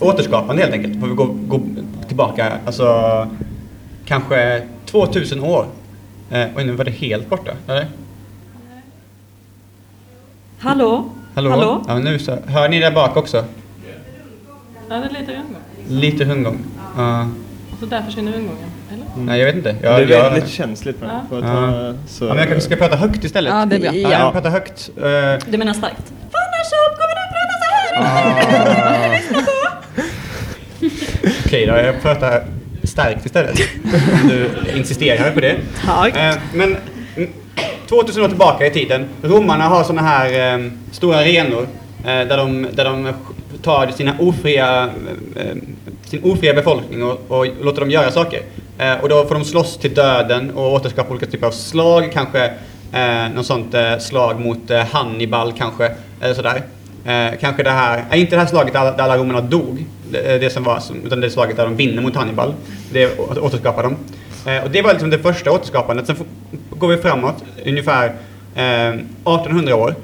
[0.00, 1.00] Återskapande helt enkelt.
[1.00, 1.60] Får vi gå, gå
[2.06, 3.28] tillbaka, alltså
[4.04, 5.66] kanske 2000 år.
[6.34, 7.86] Eh, oj, nu var det helt borta, eller?
[10.58, 11.10] Hallå?
[11.34, 11.50] Hallå?
[11.50, 11.84] Hallå?
[11.88, 12.36] Ja, nu så.
[12.46, 13.44] Hör ni där bak också?
[14.88, 15.62] Ja, det är lite rundgång.
[15.88, 16.58] Lite rundgång.
[16.96, 17.28] Ja.
[17.72, 19.04] Och så där försvinner rundgången, eller?
[19.16, 19.72] Nej, jag vet inte.
[19.72, 21.36] det Jag, är jag, väldigt känsligt med Ja.
[21.36, 21.46] Jag Ja.
[21.92, 23.52] ta, så, ja, men jag kanske ska prata högt istället.
[23.52, 23.94] Ja, det är bra.
[23.94, 24.18] Ja, Ja.
[24.18, 24.90] jag pratar högt.
[24.96, 25.02] Eh,
[25.50, 26.12] Du menar starkt?
[26.32, 29.20] Annars så kommer du att prata så här!
[31.46, 32.44] Okej då, jag pratar
[32.94, 33.58] starkt istället.
[34.28, 35.56] Du insisterar på det.
[35.84, 36.16] Tack.
[36.16, 36.76] Eh, men
[37.16, 37.30] mm,
[37.88, 39.08] 2000 år tillbaka i tiden.
[39.22, 43.12] Romarna har såna här eh, stora arenor eh, där, de, där de
[43.62, 44.90] tar sina ofria,
[45.36, 45.56] eh,
[46.04, 48.40] sin ofria befolkning och, och låter dem göra saker.
[49.02, 52.10] Och då får de slåss till döden och återskapa olika typer av slag.
[52.12, 52.44] Kanske
[52.92, 55.90] eh, något sånt slag mot Hannibal kanske.
[56.20, 56.62] Eller sådär.
[57.40, 60.82] Kanske det här, inte det här slaget där alla romarna dog, Eh, det, som var,
[61.04, 62.54] utan det slaget där de vinner mot Hannibal.
[62.92, 63.96] Det återskapar de.
[64.50, 66.06] Eh, och det var liksom det första återskapandet.
[66.06, 66.16] Sen
[66.70, 68.06] går vi framåt ungefär
[68.54, 69.94] eh, 1800 år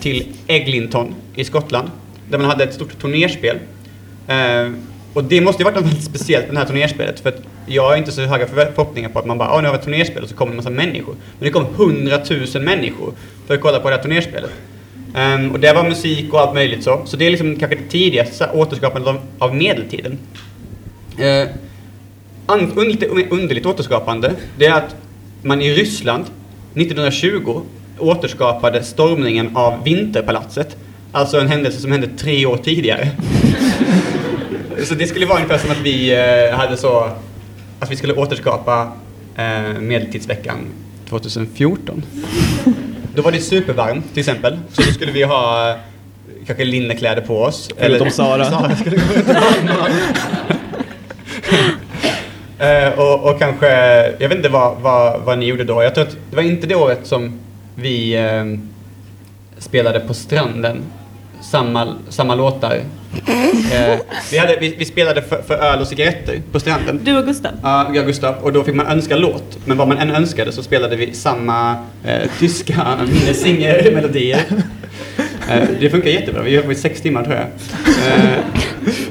[0.00, 1.90] till Eglinton i Skottland.
[2.28, 3.56] Där man hade ett stort turnerspel.
[5.14, 7.20] Och det måste ju varit något väldigt speciellt med det här turnerspelet.
[7.20, 9.72] För att jag har inte så höga förhoppningar på att man bara, "Åh, nu har
[9.72, 11.14] vi ett turnerspel och så kommer en massa människor.
[11.38, 13.12] Men det kom hundratusen människor
[13.46, 14.50] för att kolla på det här turnerspelet.
[15.14, 17.02] Um, och det var musik och allt möjligt så.
[17.04, 20.18] Så det är liksom kanske det tidigaste återskapandet av, av medeltiden.
[21.18, 21.48] Uh,
[22.46, 24.96] an, un, lite underligt återskapande, det är att
[25.42, 26.24] man i Ryssland
[26.74, 27.62] 1920
[27.98, 30.76] återskapade stormningen av Vinterpalatset.
[31.12, 33.08] Alltså en händelse som hände tre år tidigare.
[34.84, 37.10] så det skulle vara ungefär som att vi uh, hade så,
[37.80, 38.92] att vi skulle återskapa
[39.38, 40.58] uh, Medeltidsveckan
[41.08, 42.02] 2014.
[43.14, 45.76] Då var det supervarmt till exempel, så då skulle vi ha eh,
[46.46, 47.68] kanske linnekläder på oss.
[47.78, 48.44] Förutom Sara.
[48.44, 49.88] Sara skulle gå och varma.
[52.58, 53.66] Eh, och, och kanske,
[54.18, 55.82] jag vet inte vad, vad, vad ni gjorde då.
[55.82, 57.40] Jag tror att det var inte det året som
[57.74, 58.44] vi eh,
[59.58, 60.82] spelade på stranden.
[61.42, 62.80] Samma, samma låtar.
[63.12, 63.98] Eh,
[64.30, 67.00] vi, hade, vi, vi spelade för, för öl och cigaretter på stranden.
[67.04, 67.52] Du och Gustav?
[67.62, 68.34] Ja, jag och Gustav.
[68.42, 69.58] Och då fick man önska låt.
[69.64, 74.44] Men vad man än önskade så spelade vi samma eh, tyska minnesingermelodier.
[75.50, 76.42] Eh, det funkar jättebra.
[76.42, 77.46] Vi höll på i sex timmar tror jag.
[78.06, 78.38] Eh,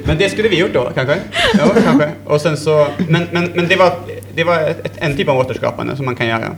[0.04, 1.18] men det skulle vi gjort då kanske.
[1.58, 2.10] Ja, kanske.
[2.26, 3.94] Och sen så, men men, men det var,
[4.36, 6.56] det var ett, en typ av återskapande som man kan göra.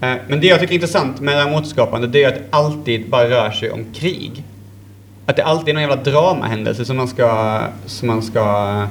[0.00, 2.34] Eh, men det jag tycker är intressant med det här med återskapande det är att
[2.34, 4.44] det alltid bara rör sig om krig.
[5.26, 8.86] Att det alltid är någon jävla dramahändelse som man ska, som man ska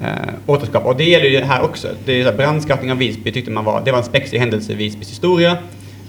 [0.00, 0.08] eh,
[0.46, 0.88] återskapa.
[0.88, 1.88] Och det gäller ju här också.
[2.04, 4.72] Det är så här, brandskattning av Visby tyckte man var, det var en spexig händelse
[4.72, 5.58] i Visbys historia.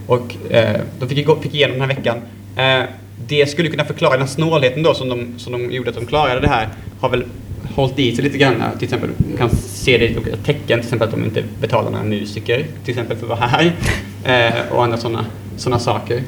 [0.06, 2.16] Och eh, de fick, fick igenom den här veckan.
[2.56, 2.82] Eh,
[3.26, 6.06] det skulle kunna förklara den här snålheten då som de, som de gjorde att de
[6.06, 6.68] klarade det här.
[7.00, 7.24] Har väl
[7.74, 8.60] hållit i sig lite grann.
[8.60, 10.14] Eh, till exempel, man kan se det i
[10.44, 13.72] tecken, till exempel att de inte betalar några musiker till exempel för att vara här.
[14.24, 15.24] Eh, och andra sådana
[15.56, 16.22] såna saker.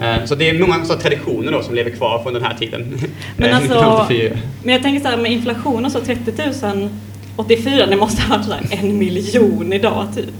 [0.00, 2.98] Eh, så det är många sådana traditioner då som lever kvar från den här tiden.
[3.36, 4.38] Men Eh, alltså, 1984.
[4.62, 6.32] men jag tänker så här med inflation och så 30
[6.62, 6.88] 000
[7.36, 10.30] 84, det måste ha varit så här en miljon idag typ.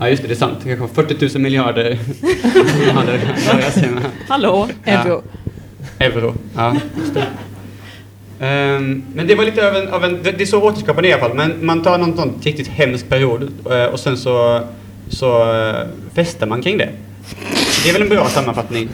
[0.00, 0.58] Ja just det, det är sant.
[0.62, 1.98] Det kanske var 40 000 miljarder.
[4.28, 4.68] Hallå?
[4.84, 5.22] Euro.
[5.98, 6.06] Ja.
[6.06, 6.76] Euro, ja.
[8.40, 11.12] Ehm, men det var lite av en, av en det det är så återskapande i
[11.12, 14.60] alla fall, men man tar någon sån riktigt hemsk period eh, och sen så,
[15.08, 15.44] så
[16.14, 16.88] festar man kring det.
[17.84, 18.88] Det är väl en bra sammanfattning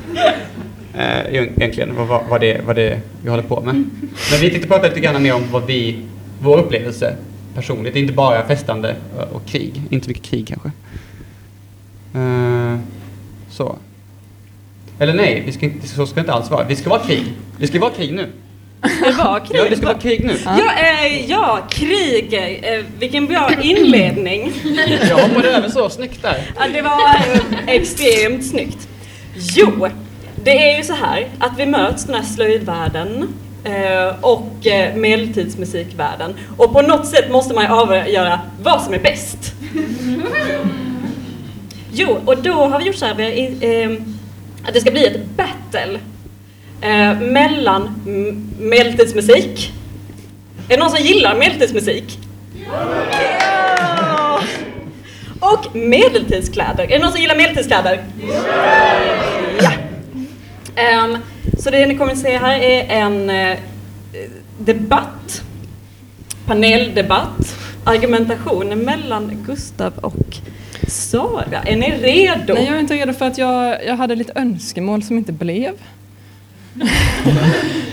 [0.94, 3.74] eh, egentligen, vad, vad, det, vad det vi håller på med.
[4.30, 5.98] Men vi tänkte prata lite grann mer om vad vi,
[6.40, 7.16] vår upplevelse
[7.54, 10.70] personligt, inte bara festande och, och krig, inte mycket krig kanske.
[12.14, 12.78] Eh,
[13.50, 13.76] så.
[14.98, 16.64] Eller nej, vi ska inte, så ska det inte alls vara.
[16.64, 17.32] Vi ska vara krig.
[17.58, 18.26] Det ska vara krig nu.
[19.04, 19.60] Det var krig.
[19.60, 20.36] Ja, det ska vara krig nu.
[20.44, 20.72] Ja,
[21.04, 22.34] eh, ja krig.
[22.62, 24.52] Eh, vilken bra inledning.
[25.08, 26.36] Jag hoppade över så snyggt där.
[26.58, 28.88] Ja, det var eh, extremt snyggt.
[29.36, 29.88] Jo,
[30.44, 33.28] det är ju så här att vi möts den här slöjdvärlden
[33.64, 36.34] eh, och eh, medeltidsmusikvärlden.
[36.56, 39.52] Och på något sätt måste man ju avgöra vad som är bäst.
[41.92, 43.98] Jo, och då har vi gjort så här, vi har, eh,
[44.68, 45.98] att det ska bli ett battle
[46.84, 47.94] eh, mellan
[48.58, 49.72] medeltidsmusik.
[50.68, 52.18] Är det någon som gillar medeltidsmusik?
[52.70, 54.40] Ja!
[55.40, 56.84] Och medeltidskläder.
[56.84, 58.04] Är det någon som gillar medeltidskläder?
[59.60, 59.72] Ja.
[61.04, 61.18] Um,
[61.58, 63.58] så det ni kommer att se här är en eh,
[64.58, 65.42] debatt,
[66.46, 70.36] paneldebatt, argumentation mellan Gustav och
[70.88, 71.62] Sara.
[71.64, 72.54] Är ni redo?
[72.54, 75.72] Nej, jag är inte redo för att jag, jag hade lite önskemål som inte blev.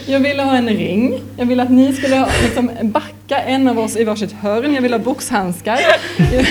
[0.06, 1.22] Jag ville ha en ring.
[1.38, 4.74] Jag ville att ni skulle liksom, backa en av oss i varsitt hörn.
[4.74, 5.80] Jag ville ha boxhandskar.
[6.18, 6.46] Jag,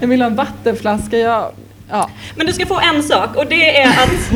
[0.00, 1.18] jag ville ha en vattenflaska.
[1.18, 1.52] Jag,
[1.90, 2.10] ja.
[2.36, 4.32] Men du ska få en sak och det är att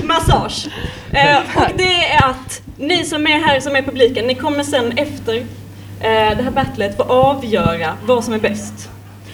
[0.04, 0.68] massage.
[1.12, 4.92] Eh, och det är att ni som är här som är publiken, ni kommer sen
[4.98, 8.88] efter eh, det här battlet få avgöra vad som är bäst.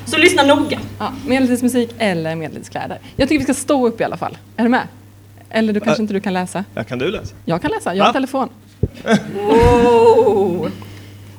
[0.05, 0.79] Så lyssna noga.
[0.99, 2.99] Ja, medeltidsmusik eller medeltidskläder.
[3.17, 4.39] Jag tycker vi ska stå upp i alla fall.
[4.57, 4.89] Är du med?
[5.55, 6.65] Eller du kanske Ä- inte du kan läsa?
[6.75, 7.35] Ja, kan du läsa?
[7.45, 8.13] Jag kan läsa, jag har Va?
[8.13, 8.49] telefon.
[9.35, 10.71] Wow.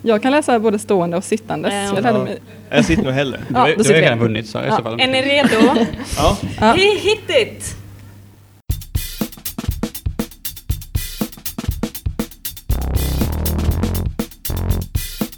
[0.05, 1.73] Jag kan läsa både stående och sittandes.
[1.73, 1.95] Ja.
[1.95, 2.39] Jag lärde mig.
[2.69, 3.39] Jag sitter nog hellre.
[3.49, 4.77] Du har, då du har redan vunnit så i Ja.
[4.77, 4.99] så fall.
[5.01, 5.49] Är ni redo?
[6.17, 6.37] Ja.
[6.59, 6.73] Ja.
[6.73, 7.75] He- Hit it!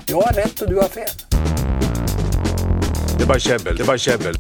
[0.06, 1.08] Jag har rätt och du har fel.
[3.18, 4.36] Det är bara käbbel, det är bara käbbel.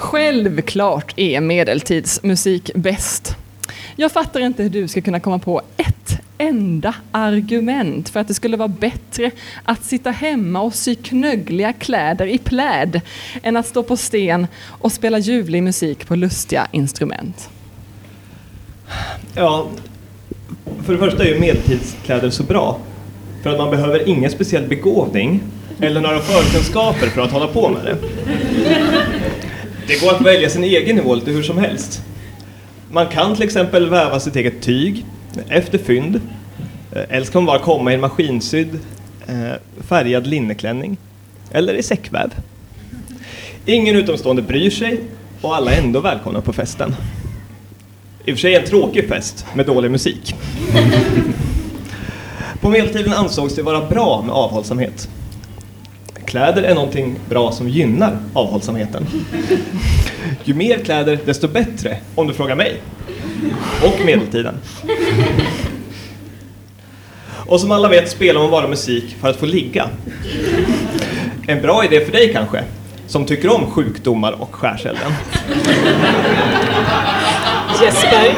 [0.00, 3.36] Självklart är medeltidsmusik bäst.
[3.96, 8.34] Jag fattar inte hur du ska kunna komma på ett enda argument för att det
[8.34, 9.30] skulle vara bättre
[9.64, 13.00] att sitta hemma och sy knöggliga kläder i pläd
[13.42, 17.48] än att stå på sten och spela ljuvlig musik på lustiga instrument.
[19.34, 19.68] Ja,
[20.84, 22.78] för det första är ju medeltidskläder så bra.
[23.42, 25.40] För att man behöver ingen speciell begåvning
[25.80, 27.96] eller några förkunskaper för att hålla på med det.
[29.90, 32.02] Det går att välja sin egen nivå lite hur som helst.
[32.90, 35.04] Man kan till exempel väva sitt eget tyg
[35.48, 36.20] efter fynd.
[36.92, 38.78] Eh, Eller så kan man bara komma i en maskinsydd
[39.26, 39.52] eh,
[39.88, 40.96] färgad linneklänning.
[41.52, 42.30] Eller i säckväv.
[43.66, 45.00] Ingen utomstående bryr sig
[45.40, 46.96] och alla är ändå välkomna på festen.
[48.24, 50.34] I och för sig en tråkig fest med dålig musik.
[52.60, 55.08] På medeltiden ansågs det vara bra med avhållsamhet.
[56.30, 59.06] Kläder är någonting bra som gynnar avhållsamheten.
[60.44, 62.80] Ju mer kläder, desto bättre, om du frågar mig.
[63.84, 64.54] Och medeltiden.
[67.46, 69.88] Och som alla vet spelar man bara musik för att få ligga.
[71.46, 72.64] En bra idé för dig kanske,
[73.06, 75.12] som tycker om sjukdomar och skärselden.
[77.82, 78.34] Jesper.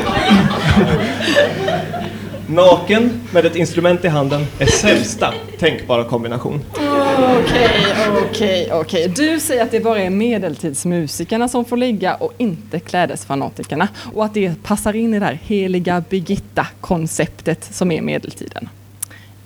[2.52, 6.60] Naken med ett instrument i handen är sämsta tänkbara kombination.
[6.70, 7.94] Okej,
[8.28, 9.08] okej, okej.
[9.08, 13.88] Du säger att det bara är medeltidsmusikerna som får ligga och inte klädesfanatikerna.
[14.14, 18.68] Och att det passar in i det här heliga Birgitta-konceptet som är medeltiden.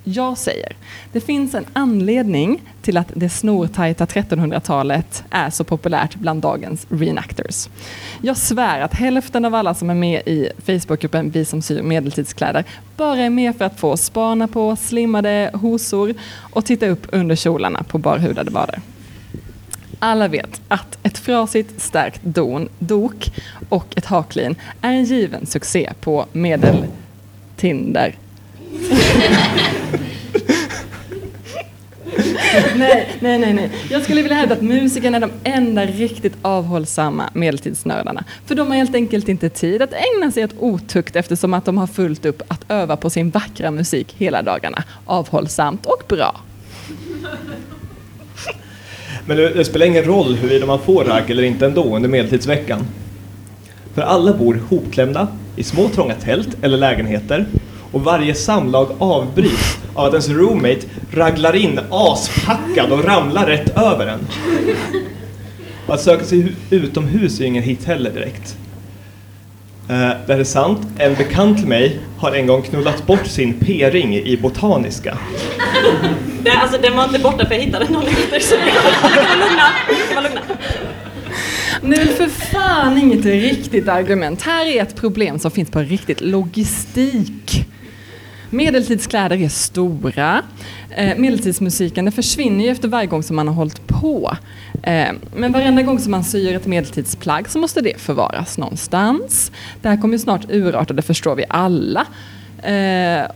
[0.09, 0.75] Jag säger,
[1.11, 7.69] det finns en anledning till att det snortajta 1300-talet är så populärt bland dagens reenactors.
[8.21, 12.63] Jag svär att hälften av alla som är med i Facebookgruppen Vi som syr medeltidskläder
[12.97, 16.13] bara är med för att få spana på slimmade hosor
[16.53, 18.81] och titta upp under kjolarna på barhudade vader.
[19.99, 23.31] Alla vet att ett frasigt stärkt don, dok
[23.69, 28.15] och ett haklin är en given succé på medeltinder.
[32.75, 33.71] nej, nej, nej, nej.
[33.89, 38.23] Jag skulle vilja hävda att musikerna är de enda riktigt avhållsamma medeltidsnördarna.
[38.45, 41.77] För de har helt enkelt inte tid att ägna sig åt otukt eftersom att de
[41.77, 44.83] har fullt upp att öva på sin vackra musik hela dagarna.
[45.05, 46.41] Avhållsamt och bra.
[49.25, 52.87] Men det, det spelar ingen roll huruvida man får ragg eller inte ändå under medeltidsveckan.
[53.93, 57.45] För alla bor hopklämda i små trånga tält eller lägenheter
[57.91, 60.79] och varje samlag avbryts av att ens roommate
[61.13, 64.19] raglar in aspackad och ramlar rätt över en.
[65.87, 68.57] Att söka sig hu- utomhus är ingen hit heller direkt.
[69.89, 74.15] Eh, det är sant, en bekant till mig har en gång knullat bort sin p-ring
[74.15, 75.17] i botaniska.
[76.43, 78.39] Det, alltså, den var inte borta för jag hittade någon efter.
[78.39, 80.43] Så vara lugna.
[81.83, 84.41] Är väl för fan inget riktigt argument.
[84.41, 87.65] Här är ett problem som finns på riktigt logistik.
[88.49, 90.43] Medeltidskläder är stora.
[90.89, 94.37] Eh, medeltidsmusiken det försvinner ju efter varje gång som man har hållit på.
[94.83, 99.51] Eh, men varenda gång som man syr ett medeltidsplagg så måste det förvaras någonstans.
[99.81, 102.05] Det här kommer ju snart urarta, det förstår vi alla.
[102.63, 103.31] Eh,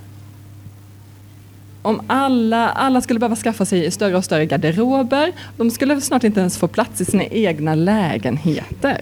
[1.82, 6.40] om alla, alla skulle behöva skaffa sig större och större garderober, de skulle snart inte
[6.40, 9.02] ens få plats i sina egna lägenheter.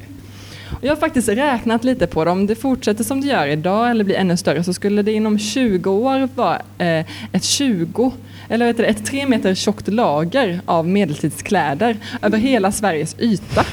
[0.81, 4.03] Jag har faktiskt räknat lite på det, om det fortsätter som det gör idag eller
[4.03, 8.13] blir ännu större så skulle det inom 20 år vara eh, ett 20
[8.49, 13.65] eller vet du, ett tre meter tjockt lager av medeltidskläder över hela Sveriges yta.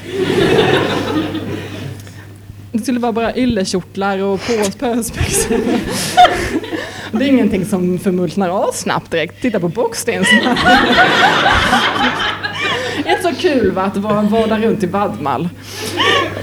[2.71, 5.57] Det skulle vara bara yllekjortlar och påspösbyxor.
[7.11, 9.41] Det är ingenting som förmultnar av snabbt direkt.
[9.41, 10.27] Titta på Bockstens.
[12.97, 15.49] Inte så kul va, att vara vada runt i Vadmal.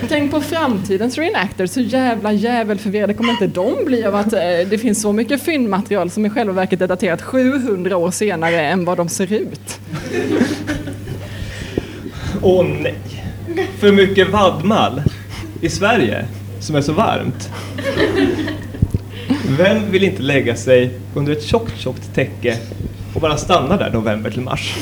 [0.09, 4.40] Tänk på framtidens reenactors, hur jävla jävelförvirrade kommer inte de bli av att eh,
[4.70, 8.84] det finns så mycket fyndmaterial som i själva verket är daterat 700 år senare än
[8.84, 9.80] vad de ser ut.
[12.42, 12.94] Åh nej!
[13.78, 15.02] För mycket vadmal
[15.61, 16.24] i Sverige
[16.61, 17.50] som är så varmt.
[19.59, 22.57] Vem vill inte lägga sig under ett tjockt, tjockt täcke
[23.14, 24.76] och bara stanna där november till mars?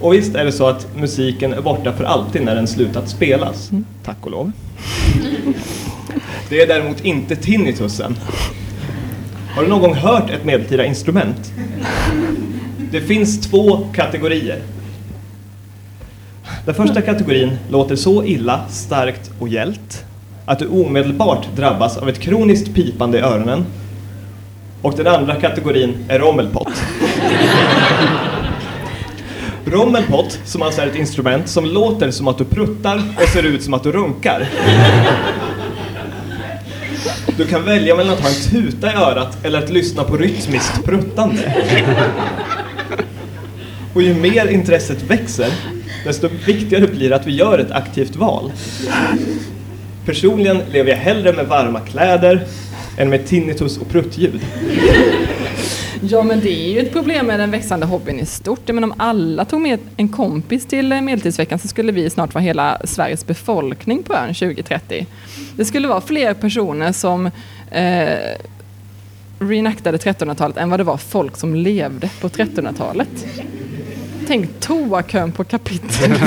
[0.00, 3.70] Och visst är det så att musiken är borta för alltid när den slutat spelas,
[4.04, 4.52] tack och lov.
[6.48, 8.18] Det är däremot inte tinnitusen.
[9.54, 11.52] Har du någon gång hört ett medeltida instrument?
[12.90, 14.62] Det finns två kategorier.
[16.64, 20.04] Den första kategorin låter så illa, starkt och gällt
[20.46, 23.66] att du omedelbart drabbas av ett kroniskt pipande i öronen.
[24.82, 26.82] Och den andra kategorin är rommelpott.
[29.70, 33.62] Rommelpott, som alltså är ett instrument som låter som att du pruttar och ser ut
[33.62, 34.48] som att du runkar.
[37.36, 40.84] Du kan välja mellan att ha en tuta i örat eller att lyssna på rytmiskt
[40.84, 41.66] pruttande.
[43.94, 45.48] Och ju mer intresset växer,
[46.04, 48.52] desto viktigare blir det att vi gör ett aktivt val.
[50.06, 52.46] Personligen lever jag hellre med varma kläder
[52.96, 54.40] än med tinnitus och pruttljud.
[56.02, 58.68] Ja, men det är ju ett problem med den växande hobbyn i stort.
[58.68, 62.80] Men om alla tog med en kompis till Medeltidsveckan så skulle vi snart vara hela
[62.84, 65.06] Sveriges befolkning på ön 2030.
[65.56, 67.26] Det skulle vara fler personer som
[67.70, 68.36] eh,
[69.38, 73.26] reenactade 1300-talet än vad det var folk som levde på 1300-talet.
[74.26, 76.10] Tänk toakön på kapitel.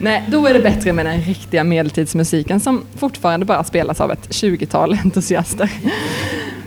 [0.00, 4.28] Nej, då är det bättre med den riktiga medeltidsmusiken som fortfarande bara spelas av ett
[4.28, 5.70] 20-tal entusiaster.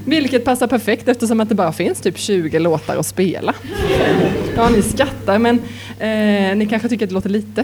[0.05, 3.53] Vilket passar perfekt eftersom att det bara finns typ 20 låtar att spela.
[4.55, 5.55] Ja, ni skrattar men
[5.99, 7.63] eh, ni kanske tycker att det låter lite.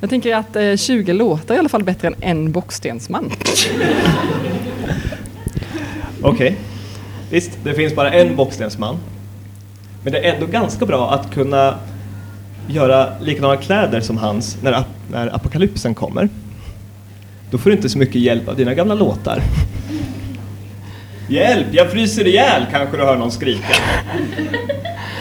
[0.00, 3.32] Jag tänker att eh, 20 låtar är i alla fall bättre än en bockstensman.
[6.22, 6.56] Okej,
[7.30, 8.96] visst, det finns bara en bockstensman.
[10.04, 11.74] Men det är ändå ganska bra att kunna
[12.68, 16.28] göra likadana kläder som hans när, ap- när apokalypsen kommer.
[17.50, 19.42] Då får du inte så mycket hjälp av dina gamla låtar.
[21.28, 23.74] Hjälp, jag fryser ihjäl, kanske du hör någon skrika.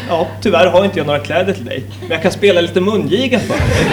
[0.10, 3.40] Ja, tyvärr har inte jag några kläder till dig, men jag kan spela lite mungiga
[3.40, 3.88] för dig.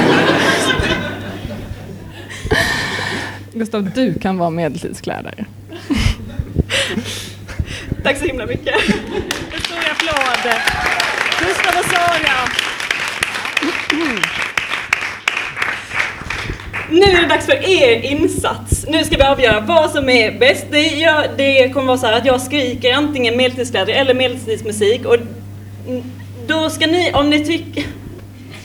[3.53, 5.45] Gustav, du kan vara medeltidsklädare.
[8.03, 8.75] Tack så himla mycket.
[9.55, 10.55] En stor applåd.
[11.41, 12.49] Gustav och Sara.
[16.95, 18.85] Nu är det dags för er insats.
[18.89, 20.67] Nu ska vi avgöra vad som är bäst.
[20.71, 25.17] Det, gör, det kommer vara så här att jag skriker antingen medeltidskläder eller medeltidsmusik och
[26.47, 27.85] då ska ni, om ni tycker...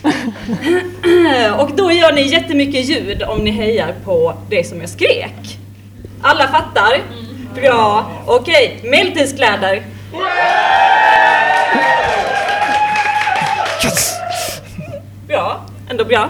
[1.59, 5.57] och då gör ni jättemycket ljud om ni hejar på det som jag skrek.
[6.21, 7.01] Alla fattar?
[7.55, 8.11] Bra.
[8.25, 9.83] Okej, medeltidskläder.
[15.27, 16.29] Bra, ändå bra.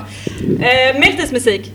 [0.61, 1.71] Eh, medeltidsmusik.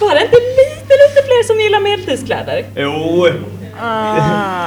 [0.00, 2.64] Var det inte lite, lite fler som gillar medeltidskläder?
[2.76, 3.28] Jo,
[3.80, 4.66] Ja!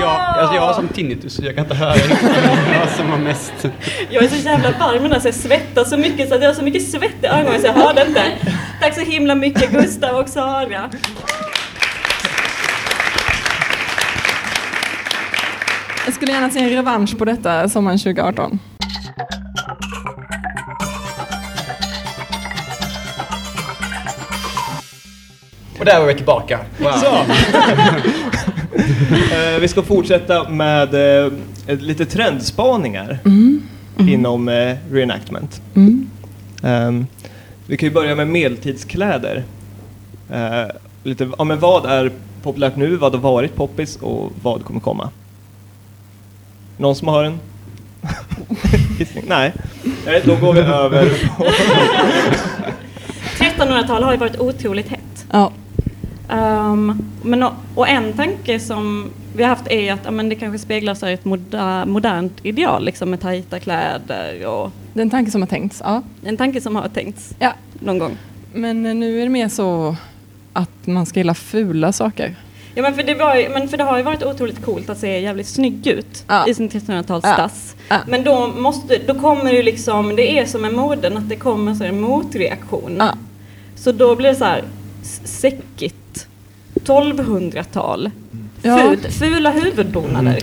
[0.00, 1.94] Jag, alltså jag har som tinnitus så jag kan inte höra
[2.80, 3.52] vad som var mest.
[4.10, 6.54] Jag är så jävla varm nu så jag svettas så mycket så att jag har
[6.54, 8.22] så mycket svett i ögonen så jag hörde inte.
[8.80, 10.90] Tack så himla mycket Gustav och Sara.
[16.04, 18.58] Jag skulle gärna se en revansch på detta sommaren 2018.
[25.78, 26.58] Och där var vi tillbaka.
[26.78, 26.92] Wow.
[26.92, 27.16] Så.
[29.32, 30.94] Eh, vi ska fortsätta med
[31.26, 31.32] eh,
[31.78, 33.18] lite trendspaningar
[33.98, 35.60] inom eh, reenactment.
[36.62, 37.06] Ehm,
[37.66, 39.44] vi kan ju börja med medeltidskläder.
[40.32, 40.64] Eh,
[41.02, 42.12] lite, ja, men vad är
[42.42, 45.10] populärt nu, vad har varit poppis och vad kommer komma?
[46.76, 47.38] Någon som har en
[48.98, 49.24] gissning?
[49.28, 49.52] Nej.
[50.06, 51.44] Nej, då går vi över på
[53.44, 55.26] 1300-talet har ju varit otroligt hett.
[55.32, 55.52] Ja.
[56.28, 57.42] Ehm, men,
[57.74, 61.14] och en tanke som vi har haft är att ja, men det kanske speglar sig
[61.14, 65.48] ett moder, modernt ideal liksom med tajta kläder och Det är en tanke som har
[65.48, 65.82] tänkts.
[65.84, 66.02] Ja.
[66.24, 67.52] en tanke som har tänkts Ja.
[67.80, 68.16] någon gång.
[68.54, 69.96] Men eh, nu är det mer så
[70.52, 72.34] att man ska gilla fula saker.
[72.74, 75.20] Ja men för det, var men för det har ju varit otroligt coolt att se
[75.20, 76.46] jävligt snygg ut Ja.
[76.48, 77.74] i sin 1300-talsstass.
[77.88, 77.96] Ja.
[78.06, 81.36] Men då, måste, då kommer det ju liksom, det är som med moden att det
[81.36, 82.96] kommer så en motreaktion.
[82.98, 83.14] Ja.
[83.76, 84.64] Så då blir det så här
[85.24, 85.96] säckigt,
[86.86, 88.10] 1200-tal,
[88.62, 88.78] Ja.
[88.78, 90.38] Ful, fula huvudbonader.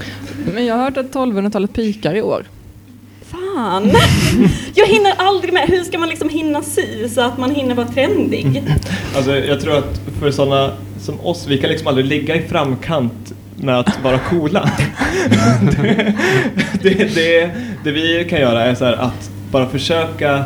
[0.54, 2.44] Men jag har hört att 1200-talet pikar i år.
[3.26, 3.92] Fan!
[4.76, 5.68] Jag hinner aldrig med.
[5.68, 8.64] Hur ska man liksom hinna sy så att man hinner vara trendig?
[9.16, 13.34] Alltså, jag tror att för sådana som oss, vi kan liksom aldrig ligga i framkant
[13.56, 14.72] med att vara coola.
[15.62, 16.16] det,
[16.82, 17.52] det, det,
[17.84, 20.44] det vi kan göra är så här att bara försöka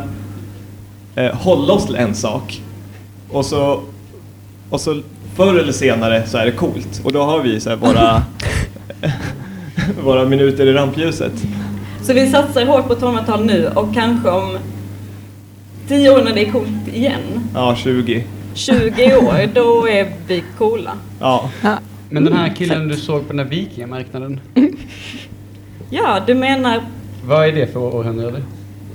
[1.14, 2.62] eh, hålla oss till en sak
[3.30, 3.82] och så,
[4.70, 5.02] och så
[5.38, 8.22] förr eller senare så är det coolt och då har vi så här våra
[10.04, 11.32] våra minuter i rampljuset.
[12.02, 14.58] Så vi satsar hårt på 1200-tal nu och kanske om
[15.88, 17.20] 10 år när det är coolt igen,
[17.54, 18.24] Ja, 20.
[18.54, 20.92] 20 år, då är vi coola.
[21.20, 21.50] Ja.
[22.10, 24.40] Men den här killen du såg på den här vikingamarknaden,
[25.90, 26.80] Ja, du menar,
[27.24, 28.42] vad är det för århundrade?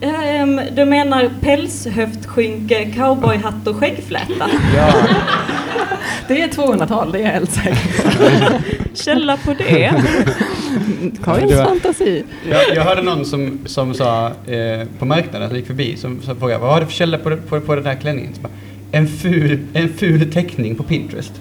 [0.02, 4.50] ehm, du menar pälshöftskynke, cowboyhatt och skäggfläta?
[4.76, 4.94] Ja,
[6.28, 8.62] Det är 200-tal, det är jag helt säker på.
[8.94, 9.94] Källa på det?
[11.24, 12.24] Karins Det var- fantasi.
[12.50, 16.36] jag, jag hörde någon som, som sa eh, på marknaden, som gick förbi, som, som
[16.40, 18.34] frågade vad har du för källa på, på, på den här klänningen?
[18.36, 18.52] Så bara,
[18.92, 21.32] en, ful, en ful teckning på Pinterest.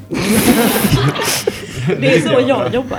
[2.01, 2.99] Det är så jag jobbar.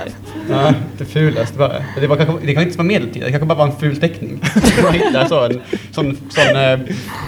[0.50, 1.72] Ja, det fulaste bara.
[2.00, 4.40] Det, var kanske, det kan inte vara medeltida, det kanske bara var en ful teckning.
[4.84, 5.60] Man hittar så en
[5.90, 6.78] sån, sån eh,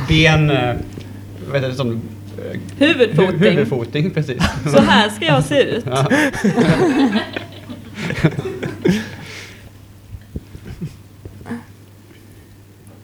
[0.08, 0.50] ben...
[0.50, 0.74] Eh,
[1.46, 1.74] vad heter det?
[1.74, 2.00] Sån,
[2.78, 3.38] Huvudfoting.
[3.40, 4.42] hu- huvudfoting, precis.
[4.72, 5.84] Så här ska jag se ut.
[5.86, 6.08] Ja.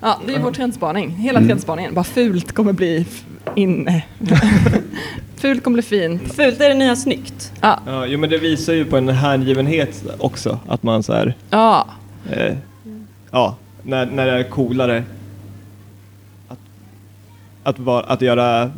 [0.01, 1.11] Ja, det är vår trendspaning.
[1.11, 1.95] Hela trendspaningen.
[1.95, 3.07] Bara fult kommer bli
[3.57, 4.05] inne.
[5.36, 6.22] fult kommer bli fint.
[6.34, 7.53] Fult är det nya snyggt.
[7.61, 10.59] Ja, Ja, jo, men det visar ju på en hängivenhet också.
[10.68, 11.86] Att man så här, ja.
[12.32, 12.57] eh,
[13.30, 15.05] ja, när, när det är coolare
[16.49, 16.59] att,
[17.62, 18.70] att, vara, att göra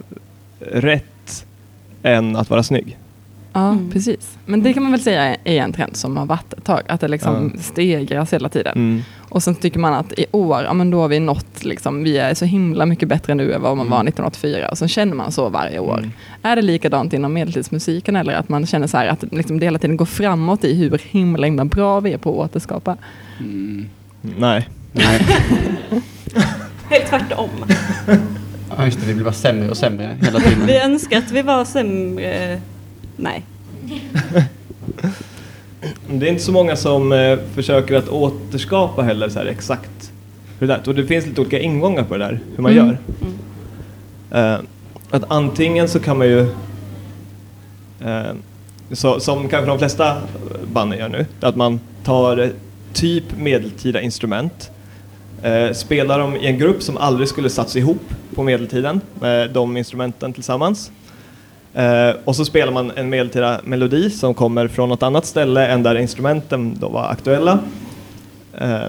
[0.72, 1.46] rätt
[2.02, 2.98] än att vara snygg.
[3.56, 4.38] Ja, precis.
[4.46, 6.80] Men det kan man väl säga är en trend som har varit ett tag.
[6.88, 7.62] Att det liksom Ja.
[7.62, 8.72] stegras hela tiden.
[8.76, 9.02] Mm.
[9.28, 12.18] Och sen tycker man att i år, ja men då har vi nått, liksom, vi
[12.18, 14.68] är så himla mycket bättre nu än vad man var 1984.
[14.68, 15.98] Och sen känner man så varje år.
[15.98, 16.10] Mm.
[16.42, 19.78] Är det likadant inom medeltidsmusiken eller att man känner så här att liksom det hela
[19.78, 22.96] tiden går framåt i hur himla, himla bra vi är på att återskapa?
[23.40, 23.86] Mm.
[24.20, 24.68] Nej.
[24.92, 25.20] Nej.
[26.90, 27.50] Helt tvärtom.
[28.76, 30.66] Ja, just det, vi blir bara sämre och sämre hela tiden.
[30.66, 32.60] Vi önskar att vi var sämre.
[33.16, 33.42] Nej.
[36.10, 40.12] Det är inte så många som eh, försöker att återskapa heller så här exakt
[40.58, 40.88] hur det är.
[40.88, 42.86] Och det finns lite olika ingångar på det där, hur man Mm.
[44.30, 44.54] gör.
[44.54, 44.60] Eh,
[45.10, 46.40] att antingen så kan man ju,
[48.00, 48.32] eh,
[48.92, 50.16] så, som kanske de flesta
[50.72, 52.48] banden gör nu, att man tar eh,
[52.92, 54.70] typ medeltida instrument,
[55.44, 58.02] eh, spelar dem i en grupp som aldrig skulle satts ihop
[58.34, 60.90] på medeltiden med de instrumenten tillsammans.
[61.74, 65.82] Eh, och så spelar man en medeltida melodi som kommer från något annat ställe än
[65.82, 67.58] där instrumenten då var aktuella.
[68.58, 68.86] Eh,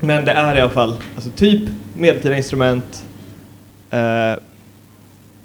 [0.00, 1.62] men det är i alla fall alltså typ
[1.94, 3.04] medeltida instrument,
[3.90, 4.32] eh,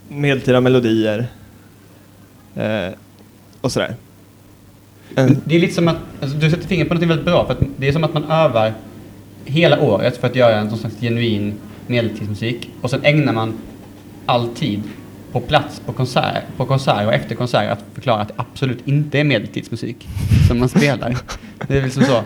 [0.08, 1.28] medeltida melodier
[2.56, 2.94] eh,
[3.62, 3.96] och sådär.
[5.16, 7.54] Eh, Det är lite som att, alltså, du sätter fingret på något väldigt bra, för
[7.54, 8.74] att det är som att man övar
[9.46, 11.54] hela året för att göra en sån slags genuin
[11.88, 13.54] medeltidsmusik och sen ägnar man
[14.26, 14.84] all tid
[15.32, 19.20] på plats på konsert, på konsert och efter konsert att förklara att det absolut inte
[19.20, 20.08] är medeltidsmusik
[20.48, 21.18] som man spelar.
[21.68, 22.24] Det är liksom så,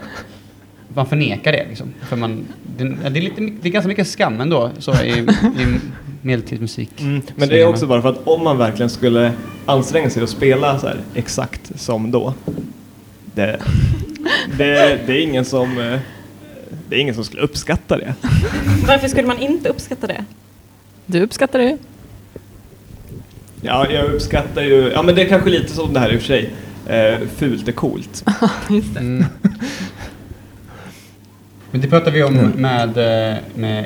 [0.94, 1.94] man förnekar det liksom.
[2.02, 2.46] För man,
[2.78, 5.20] det, det, är lite, det är ganska mycket skam ändå så i,
[5.60, 5.80] i
[6.22, 7.02] medeltidsmusik.
[7.02, 9.32] Mm, men det är också bara för att om man verkligen skulle
[9.66, 12.34] anstränga sig och spela så här exakt som då.
[13.36, 13.60] Det,
[14.58, 16.00] det, det är ingen som eh,
[16.90, 18.16] det är ingen som skulle uppskatta det.
[18.88, 20.26] Varför skulle man inte uppskatta det?
[21.06, 21.78] Du uppskattar det ju.
[23.62, 26.22] Ja, jag uppskattar ju, ja men det är kanske lite som det här i och
[26.22, 26.54] för sig.
[26.88, 28.26] Eh, fult är coolt.
[28.70, 29.00] Just det.
[29.00, 29.26] Mm.
[31.72, 33.86] Men det pratade vi om med, eh, med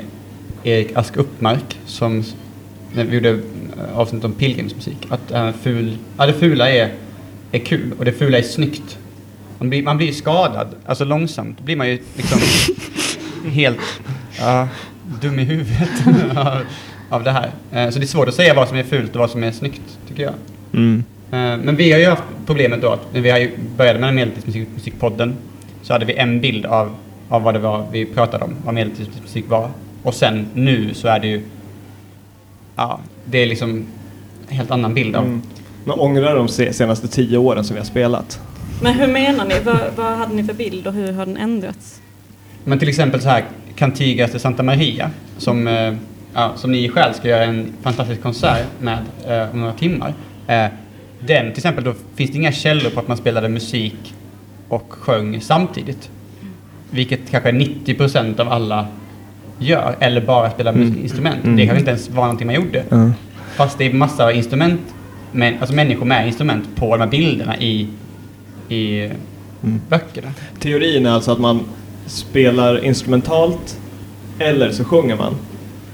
[0.62, 2.24] Erik Ask Uppmark som
[2.94, 3.40] när vi gjorde
[3.94, 5.06] avsnitt om pilgrimsmusik.
[5.08, 6.92] Att äh, ful, ja, det fula är,
[7.52, 8.98] är kul och det fula är snyggt.
[9.60, 12.38] Man blir, man blir skadad, alltså långsamt blir man ju liksom
[13.50, 13.78] helt
[14.38, 14.68] ja,
[15.20, 15.88] dum i huvudet
[16.36, 16.56] av,
[17.10, 17.50] av det här.
[17.72, 19.52] Eh, Så det är svårt att säga vad som är fult och vad som är
[19.52, 20.32] snyggt, tycker jag.
[20.72, 21.04] Mm.
[21.30, 24.08] Eh, Men vi har ju haft problemet då att när vi har ju började med
[24.08, 25.34] den medeltidsmusikpodden
[25.82, 26.94] så hade vi en bild av,
[27.28, 29.70] av vad det var vi pratade om, vad medeltidsmusik var.
[30.02, 31.42] Och sen nu så är det ju,
[32.76, 33.70] ja, det är liksom
[34.48, 35.24] en helt annan bild av.
[35.24, 35.42] Mm.
[35.84, 38.40] Man ångrar de se- senaste tio åren som vi har spelat.
[38.82, 39.54] Men hur menar ni?
[39.64, 42.00] Vad, vad hade ni för bild och hur har den ändrats?
[42.64, 43.44] Men till exempel så här
[43.76, 45.94] Cantigas de Santa Maria som, eh,
[46.34, 50.14] ja, som ni själv ska göra en fantastisk konsert med eh, om några timmar.
[50.46, 50.66] Eh,
[51.20, 54.14] den till exempel, då finns det inga källor på att man spelade musik
[54.68, 56.10] och sjöng samtidigt.
[56.90, 58.86] Vilket kanske 90% av alla
[59.58, 60.98] gör, eller bara spelar Mm.
[61.02, 61.44] instrument.
[61.44, 61.56] Mm.
[61.56, 62.84] Det kanske inte ens var någonting man gjorde.
[62.90, 63.12] Mm.
[63.54, 64.80] Fast det är massa instrument,
[65.32, 67.86] men, alltså människor med instrument på de här bilderna i,
[68.70, 69.10] i
[69.64, 69.80] Mm.
[69.88, 70.28] böckerna.
[70.60, 71.60] Teorin är alltså att man
[72.06, 73.78] spelar instrumentalt
[74.38, 75.34] eller så sjunger man.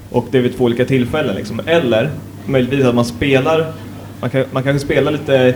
[0.09, 1.61] Och det är vid två olika tillfällen liksom.
[1.65, 2.09] Eller
[2.45, 3.73] möjligtvis att man spelar,
[4.21, 5.55] man, kan, man kanske spelar lite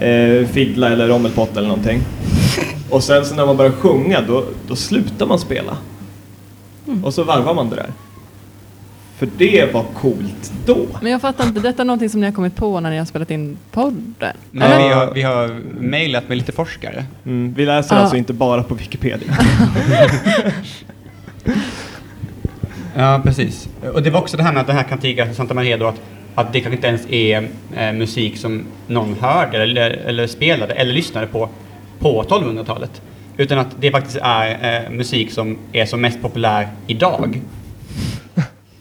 [0.00, 2.00] eh, fiddla eller rommelpott eller någonting.
[2.90, 5.76] Och sen så när man börjar sjunga då, då slutar man spela.
[6.86, 7.04] Mm.
[7.04, 7.90] Och så varvar man det där.
[9.18, 10.86] För det var coolt då.
[11.02, 13.04] Men jag fattar inte, detta är någonting som ni har kommit på när ni har
[13.04, 14.36] spelat in podden?
[14.50, 17.04] Nej, vi, har, vi har mejlat med lite forskare.
[17.26, 18.00] Mm, vi läser Ja.
[18.00, 19.28] alltså inte bara på Wikipedia.
[22.96, 23.68] Ja, precis.
[23.94, 25.86] Och det var också det här med att det här Cantiga för Santa Maria då,
[25.86, 26.00] att,
[26.34, 30.92] att det kanske inte ens är eh, musik som någon hörde eller, eller spelade eller
[30.92, 31.48] lyssnade på
[31.98, 33.02] på 1200-talet.
[33.36, 37.40] Utan att det faktiskt är eh, musik som är som mest populär idag.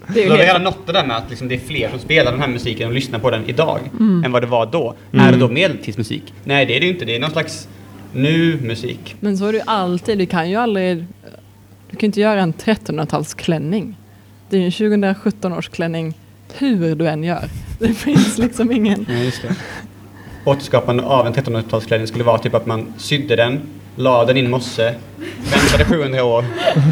[0.08, 2.32] Det är Då ju nått det där med att liksom det är fler som spelar
[2.32, 4.24] den här musiken och lyssnar på den idag Mm.
[4.26, 4.96] än vad det var då.
[5.12, 6.34] Är det då medeltidsmusik?
[6.44, 7.06] Nej, det är det ju inte.
[7.06, 7.68] Det är någon slags
[8.14, 9.16] nu-musik.
[9.20, 11.06] Men så är det ju alltid, du kan ju aldrig...
[11.90, 13.94] Du kan inte göra en 1300-talsklänning.
[14.50, 16.14] Det är ju en 2017 års klänning
[16.58, 17.44] hur du än gör.
[17.80, 19.06] Det finns liksom ingen...
[19.10, 19.56] Ja, just det.
[20.46, 23.60] Återskapande av en 1300-talsklänning skulle vara typ att man sydde den,
[23.96, 24.96] la den i en mosse,
[25.52, 26.46] väntade 700 år,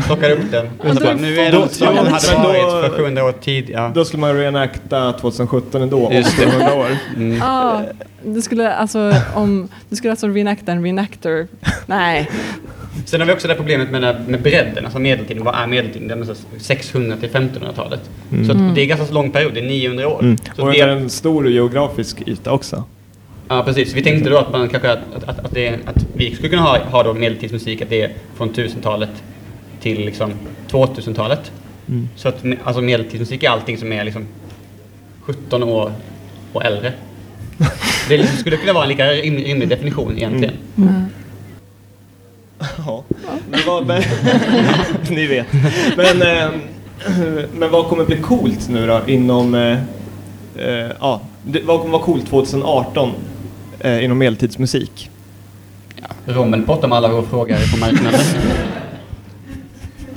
[0.06, 0.70] plockade upp den.
[0.78, 3.70] Och så bara, nu är den som den hade varit för 700 år tid.
[3.70, 3.92] Ja.
[3.96, 6.44] Då skulle man reenacta 2017 ändå, om Just det.
[6.44, 6.98] 100 år.
[7.16, 7.38] Mm.
[7.38, 7.82] Ja,
[8.26, 9.68] du skulle alltså om...
[9.90, 11.48] Du skulle alltså reenacta en reenactor.
[11.86, 12.30] Nej.
[13.06, 15.44] Sen har vi också det här problemet med, med bredden, alltså medeltiden.
[15.44, 16.08] Vad är medeltiden?
[16.08, 18.10] Det är någonstans 600 till 1500-talet.
[18.46, 20.20] Så att det är ganska lång period, det är 900 år.
[20.20, 20.38] Mm.
[20.56, 22.84] Så Och det är en stor geografisk yta också.
[23.48, 23.94] Ja, precis.
[23.94, 26.78] Vi tänkte då att, man kanske, att, att, att, det, att vi skulle kunna ha,
[26.78, 29.24] ha då medeltidsmusik, att det är från 1000-talet
[29.82, 30.32] till liksom
[30.72, 31.52] 2000-talet.
[31.90, 32.10] Mm.
[32.16, 34.28] Så att alltså medeltidsmusik är allting som är liksom
[35.22, 35.92] 17 år
[36.54, 36.94] och äldre.
[38.10, 40.54] Det liksom skulle kunna vara en lika rim- rimlig definition egentligen.
[40.76, 40.84] Ja.
[43.50, 44.04] Men vad, men,
[45.10, 45.48] ni vet.
[45.98, 46.50] Men, eh,
[47.54, 49.56] men vad kommer bli coolt nu då inom...
[49.56, 49.78] Eh,
[50.56, 51.22] eh, ja,
[51.64, 53.12] vad kommer vara coolt 2018
[53.84, 55.10] eh, inom medeltidsmusik?
[56.26, 58.20] Rommelpott om alla går och frågar på marknaden.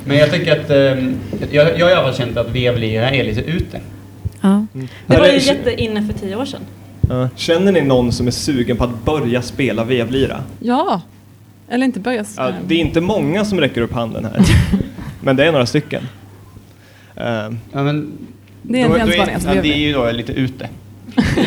[0.04, 1.08] Men jag tycker att, eh,
[1.50, 3.80] jag, jag har fall känt att vevlira är lite ute.
[4.40, 4.66] Ja.
[5.06, 6.60] Det var ju jätteinne för tio år sedan.
[7.08, 7.28] Ja.
[7.36, 10.42] Känner ni någon som är sugen på att börja spela vevlira?
[10.60, 11.00] Ja.
[11.68, 12.24] Eller inte börja...
[12.36, 14.42] Ja, det är inte många som räcker upp handen här.
[15.20, 16.02] Men det är några stycken.
[17.16, 17.24] Eh,
[17.72, 18.12] Ja, men,
[18.62, 20.68] Det är en då- alltså, ja, det är ju då lite ute.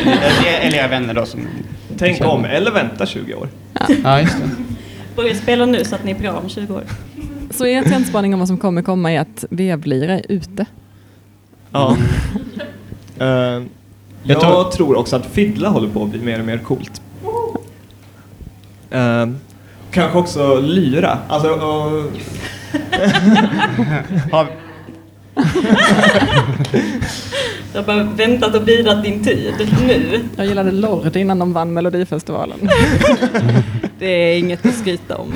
[0.02, 1.40] eller, eller era vänner då som...
[1.98, 3.48] tänk om, eller vänta 20 år.
[4.04, 4.50] Ja, just det.
[5.16, 6.82] Börja spela nu så att ni är bra om 20 år.
[7.50, 10.66] Så er trendspaning om vad som kommer komma är att vevlira är ute.
[11.70, 11.96] Ja.
[13.20, 13.62] Eh,
[14.22, 14.96] jag tror- tror...
[14.96, 17.02] också att fiddla håller på att bli mer och mer coolt.
[18.90, 19.26] Eh,
[19.90, 21.18] kanske också lyra.
[21.28, 22.12] Alltså, och-
[27.72, 29.54] Jag har bara väntat och bidat din tid
[29.86, 30.20] nu.
[30.36, 32.58] Jag gillade Lorde innan de vann Melodifestivalen.
[33.98, 35.32] det är inget att skryta om.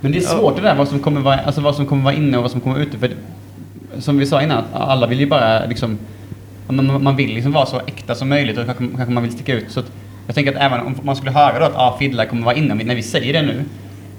[0.00, 2.14] men det är svårt det där vad som kommer vara, alltså vad som kommer vara
[2.14, 2.98] inne och vad som kommer vara ute.
[2.98, 3.16] För det,
[4.02, 5.98] som vi sa innan, att alla vill ju bara liksom...
[6.68, 9.54] Man, man vill liksom vara så äkta som möjligt och kanske, kanske man vill sticka
[9.54, 9.70] ut.
[9.70, 9.92] Så att
[10.30, 12.74] jag tänker att även om man skulle höra då att ah, fiddlar kommer vara inne,
[12.74, 13.64] när vi säger det nu,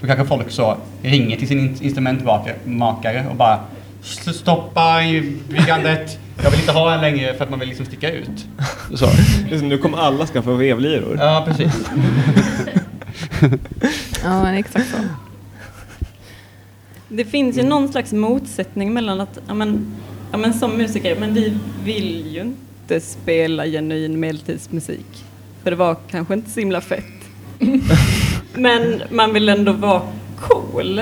[0.02, 3.60] då kanske folk så ringer till sin in- instrumentmakare och bara
[4.04, 7.86] "S- Stoppa i byggandet, jag vill inte ha en längre för att man vill liksom
[7.86, 8.46] sticka ut.
[8.96, 9.10] Så.
[9.50, 11.18] liksom, nu kommer alla skaffa vevliror.
[11.20, 11.74] Ja, precis.
[14.24, 14.98] Ja, men exakt så.
[17.10, 19.86] Det finns ju någon slags motsättning mellan att, ja men,
[20.32, 25.26] ja men som musiker, men vi vill ju inte spela genuin medeltidsmusik.
[25.64, 27.06] För det var kanske inte så himla fett.
[28.54, 30.02] men man vill ändå vara
[30.40, 31.02] cool.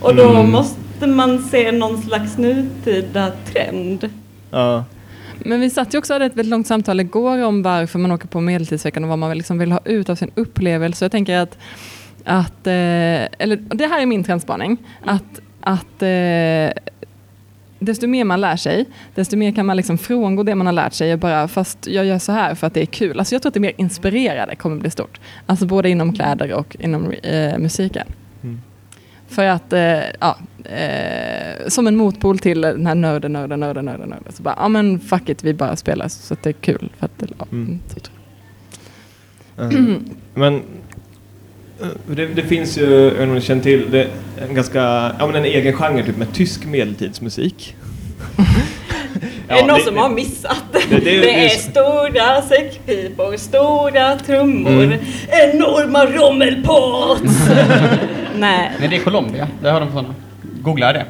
[0.00, 0.50] Och då Mm.
[0.50, 4.10] måste man se någon slags nutida trend.
[4.50, 4.84] Ja.
[5.38, 8.12] Men vi satt ju också och hade ett väldigt långt samtal igår om varför man
[8.12, 11.04] åker på Medeltidsveckan och vad man liksom vill ha ut av sin upplevelse.
[11.04, 11.58] Jag tänker att,
[12.24, 16.82] att eh, eller det här är min trendspaning, att, att eh,
[17.84, 20.92] desto mer man lär sig, desto mer kan man liksom frångå det man har lärt
[20.92, 23.18] sig och bara, fast jag gör så här för att det är kul.
[23.18, 25.20] Alltså jag tror att det mer inspirerade kommer bli stort.
[25.46, 28.06] Alltså både inom kläder och inom eh, musiken.
[28.42, 28.60] Mm.
[29.28, 34.08] För att, eh, ja, eh, som en motpol till den här nörden, nörden, nörden, nörden,
[34.08, 34.32] nörden.
[34.32, 36.92] Så bara, ja men fuck it, vi bara spelar så att det är kul.
[36.98, 37.80] För att, ja, Mm.
[39.58, 40.62] Eh, Men
[42.06, 44.06] det, det finns ju, jag vet inte om ni känner till, det,
[44.48, 44.80] en ganska,
[45.18, 47.76] ja men en egen genre typ med tysk medeltidsmusik.
[49.48, 50.62] är det någon det- som har missat?
[50.72, 54.98] det- Det, det- det är är så- stora säckpipor, stora trummor, Mm.
[55.28, 57.48] enorma rommelpots.
[58.38, 58.72] Nej.
[58.80, 59.48] Nej, det är Colombia.
[59.62, 60.14] Där har de sådana.
[60.62, 61.04] Googla det.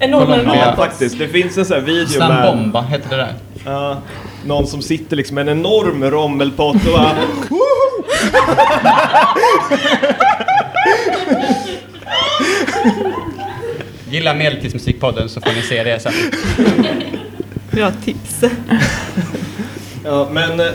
[0.00, 0.66] Enorma Colombia.
[0.66, 1.18] Ja, faktiskt.
[1.18, 3.32] Det finns en sån här video Slam med hette det där.
[3.64, 3.98] ja,
[4.46, 7.16] någon som sitter liksom med en enorm rommelpott och bara
[14.10, 16.12] Gilla Medeltidsmusikpodden så får ni se det sen.
[17.70, 18.44] Bra tips.
[20.04, 20.66] Ja, men, eh,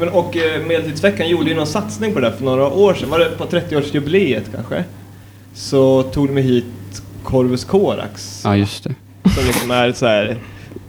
[0.00, 3.10] men och eh, Medeltidsveckan gjorde ju någon satsning på det för några år sedan.
[3.10, 4.84] Var det på 30-årsjubileet kanske?
[5.54, 6.64] Så tog de hit
[7.24, 8.40] Corvus Corax.
[8.44, 8.94] Ja, just det.
[9.34, 10.36] Som liksom är så här,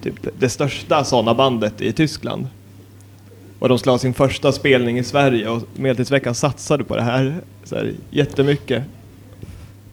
[0.03, 2.47] typ det största sådana bandet i Tyskland.
[3.59, 7.35] Och de skulle ha sin första spelning i Sverige och Medeltidsveckan satsade på det här,
[7.63, 8.83] så här jättemycket.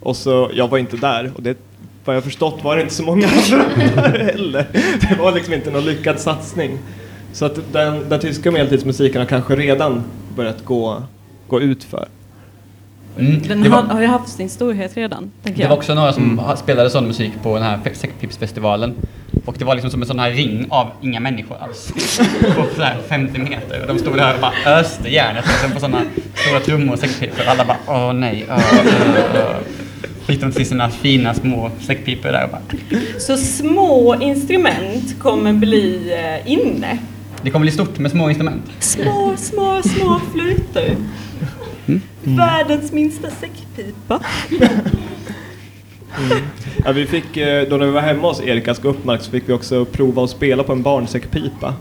[0.00, 1.58] Och så, jag var inte där och det,
[2.04, 3.64] vad jag förstått var det inte så många andra
[4.02, 4.66] där heller.
[5.08, 6.78] Det var liksom inte någon lyckad satsning.
[7.32, 10.02] Så att den, den tyska medeltidsmusiken har kanske redan
[10.36, 11.02] börjat gå,
[11.48, 12.08] gå ut för.
[13.18, 13.42] Mm.
[13.48, 15.68] Den har, var, har ju haft sin storhet redan, det jag.
[15.68, 18.94] var också några som ha- spelade sån musik på den här Fe- Säckpipsfestivalen.
[19.44, 21.92] Och det var liksom som en sån här ring av inga människor alls.
[22.56, 23.80] På så här 50 meter.
[23.82, 26.02] Och de stod där och bara öste järnet liksom på såna
[26.34, 27.44] stora trummor och säckpipor.
[27.46, 28.86] Alla bara åh nej, åh, åh,
[29.34, 29.56] åh.
[30.26, 32.62] Fick de till sina fina små säckpipor där och bara.
[33.18, 36.12] Så små instrument kommer bli
[36.44, 36.98] eh, inne.
[37.42, 38.62] Det kommer bli stort med små instrument.
[38.78, 40.20] Små, små, små
[42.22, 42.46] flöjter.
[42.46, 44.20] Världens minsta säckpipa.
[46.84, 49.52] Ja, vi fick, eh, då när vi var hemma hos Erikas Uppmark så fick vi
[49.52, 51.74] också prova att spela på en barnsäckpipa.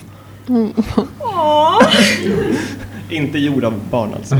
[1.19, 1.81] Åh!
[3.09, 4.35] Inte gjord av barn alltså.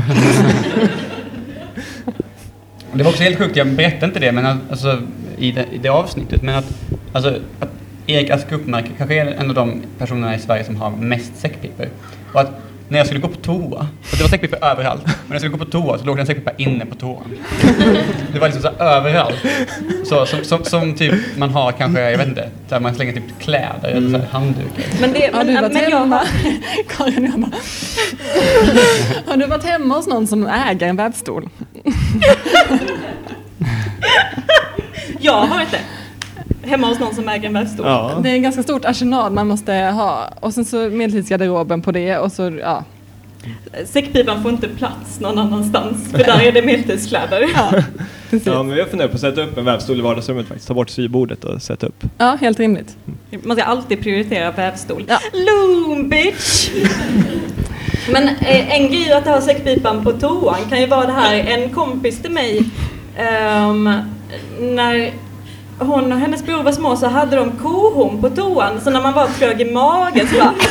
[2.92, 5.02] Det var också helt sjukt, jag berättade inte det men alltså,
[5.38, 6.66] i, det, i det avsnittet, men att,
[7.12, 7.70] alltså, att
[8.06, 11.88] Erik Ask Uppmark kanske är en av de personerna i Sverige som har mest säckpipor.
[12.32, 12.50] Och att
[12.90, 15.56] när jag skulle gå på toa, och det var säckpipor överallt, men när jag skulle
[15.56, 17.36] gå på toa så låg det en säckpipa inne på toan.
[18.32, 19.36] Det var liksom så här överallt.
[20.04, 23.38] Så, som, som, som typ man har kanske, jag vet inte, där man slänger typ
[23.40, 24.84] kläder eller så här handdukar.
[25.00, 26.16] Men det, Har men, du varit men jag hemma?
[26.16, 26.26] har,
[26.96, 27.50] Karin jag bara...
[29.30, 31.48] Har du varit hemma hos någon som äger en vävstol?
[35.20, 35.80] jag har det.
[36.62, 37.86] Hemma hos någon som äger en vävstol.
[37.86, 38.20] Ja.
[38.22, 40.28] Det är en ganska stort arsenal man måste ha.
[40.40, 42.84] Och sen så medeltidsgarderoben på det och så, ja.
[43.84, 47.48] Säckpipan får inte plats någon annanstans för där är det medeltidskläder.
[48.30, 48.46] Precis.
[48.46, 50.68] Ja, men vi har funderat på att sätta upp en vävstol i vardagsrummet faktiskt.
[50.68, 52.04] Ta bort sybordet och sätta upp.
[52.18, 52.96] Ja, helt rimligt.
[53.42, 55.04] Man ska alltid prioritera vävstol.
[55.08, 55.18] Ja.
[55.32, 56.70] Loom bitch!
[58.12, 61.70] Men eh, en grej att ha säckpipan på toan kan ju vara det här, en
[61.70, 62.64] kompis till mig
[63.16, 63.90] ehm,
[64.60, 65.12] när
[65.80, 69.14] hon och hennes bror var små så hade de kohorn på toan så när man
[69.14, 70.54] var trög i magen så bara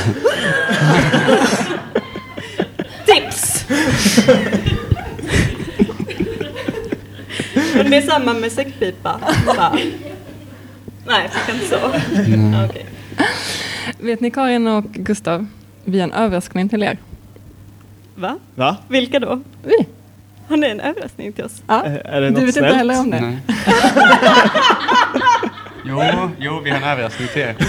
[3.05, 3.65] Tips!
[7.75, 9.19] Men det är samma med säckpipa.
[9.45, 9.71] Bara,
[11.07, 11.75] Nej, fick inte så.
[12.53, 12.85] Ja, okej.
[13.99, 15.45] Vet ni Karin och Gustav?
[15.83, 16.97] Vi har en överraskning till er.
[18.15, 18.37] Va?
[18.55, 18.77] Va?
[18.87, 19.41] Vilka då?
[19.63, 19.87] Vi.
[20.49, 21.61] Har ni en överraskning till oss?
[21.67, 21.83] Ja.
[21.83, 22.65] Är- är det du något vet snällt?
[22.67, 23.21] inte heller om det?
[23.21, 23.37] Nej.
[25.85, 26.01] jo,
[26.39, 27.55] jo, vi har en överraskning till er.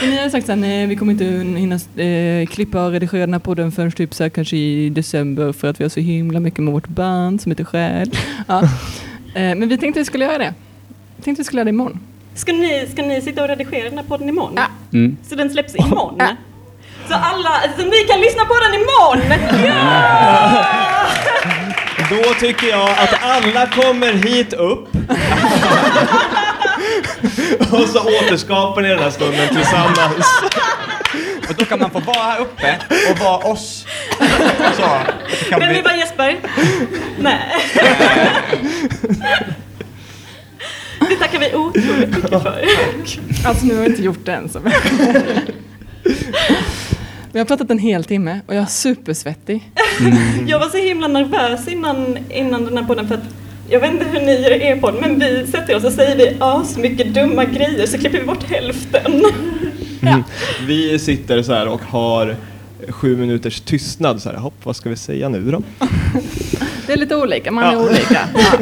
[0.00, 1.24] Men ni har sagt att vi kommer inte
[1.58, 5.52] hinna eh, klippa och redigera den här podden förrän typ så här, kanske i december
[5.52, 8.10] för att vi har så himla mycket med vårt band som heter Själ.
[8.48, 8.62] Ja.
[9.34, 10.54] Eh, men vi tänkte vi skulle göra det.
[11.16, 12.00] Vi tänkte vi skulle göra det imorgon.
[12.34, 14.52] Ska ni, ska ni sitta och redigera den här podden imorgon?
[14.56, 14.66] Ja.
[14.92, 15.16] Mm.
[15.28, 16.14] Så den släpps imorgon?
[16.18, 16.28] Ja.
[17.08, 19.20] Så alla, så ni kan lyssna på den imorgon!
[19.66, 20.64] Ja!
[22.10, 24.88] Då tycker jag att alla kommer hit upp.
[27.72, 30.42] och så återskapar ni den här stunden tillsammans.
[31.48, 32.78] Och då kan man få vara här uppe
[33.10, 33.86] och vara oss.
[34.76, 34.98] Så,
[35.50, 35.68] Men bli...
[35.68, 36.36] vi var Jesper?
[37.18, 37.56] Nej.
[41.08, 42.64] Det tackar vi otroligt mycket för.
[43.46, 44.48] Alltså nu har vi inte gjort det än.
[44.48, 44.60] Så.
[47.32, 49.70] Vi har pratat en hel timme och jag är supersvettig.
[50.46, 53.24] Jag var så himla nervös innan, innan den här podden för att
[53.70, 56.36] jag vet inte hur ni gör er podd men vi sätter oss och säger vi
[56.40, 59.24] as mycket dumma grejer så klipper vi bort hälften.
[60.66, 62.36] Vi sitter så här och har
[62.88, 64.22] sju minuters tystnad.
[64.22, 65.62] Så här, hopp, vad ska vi säga nu då?
[66.86, 67.78] Det är lite olika, man är Ja.
[67.78, 68.28] olika.
[68.34, 68.58] Ja.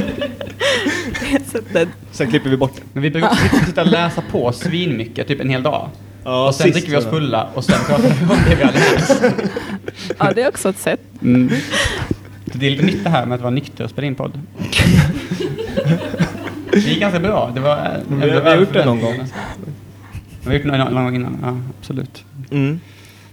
[1.53, 2.83] Så att det- Sen klipper vi bort det.
[2.93, 5.89] Men vi brukar sitta och läsa på svinmycket, typ en hel dag.
[6.25, 8.73] Ja, och sen dricker vi oss fulla och sen pratar vi om det vi har
[8.73, 9.23] läst.
[10.19, 11.01] ja, det är också ett sätt.
[11.23, 11.51] Mm.
[12.45, 14.41] Det är lite nytt det här med att vara nykter och spela in podd.
[16.73, 17.51] Det gick ganska bra.
[17.55, 19.15] Det var, Vi har- vi har gjort det någon gång.
[20.43, 22.25] Vi har gjort det någon gång innan, ja absolut.
[22.51, 22.81] Mm.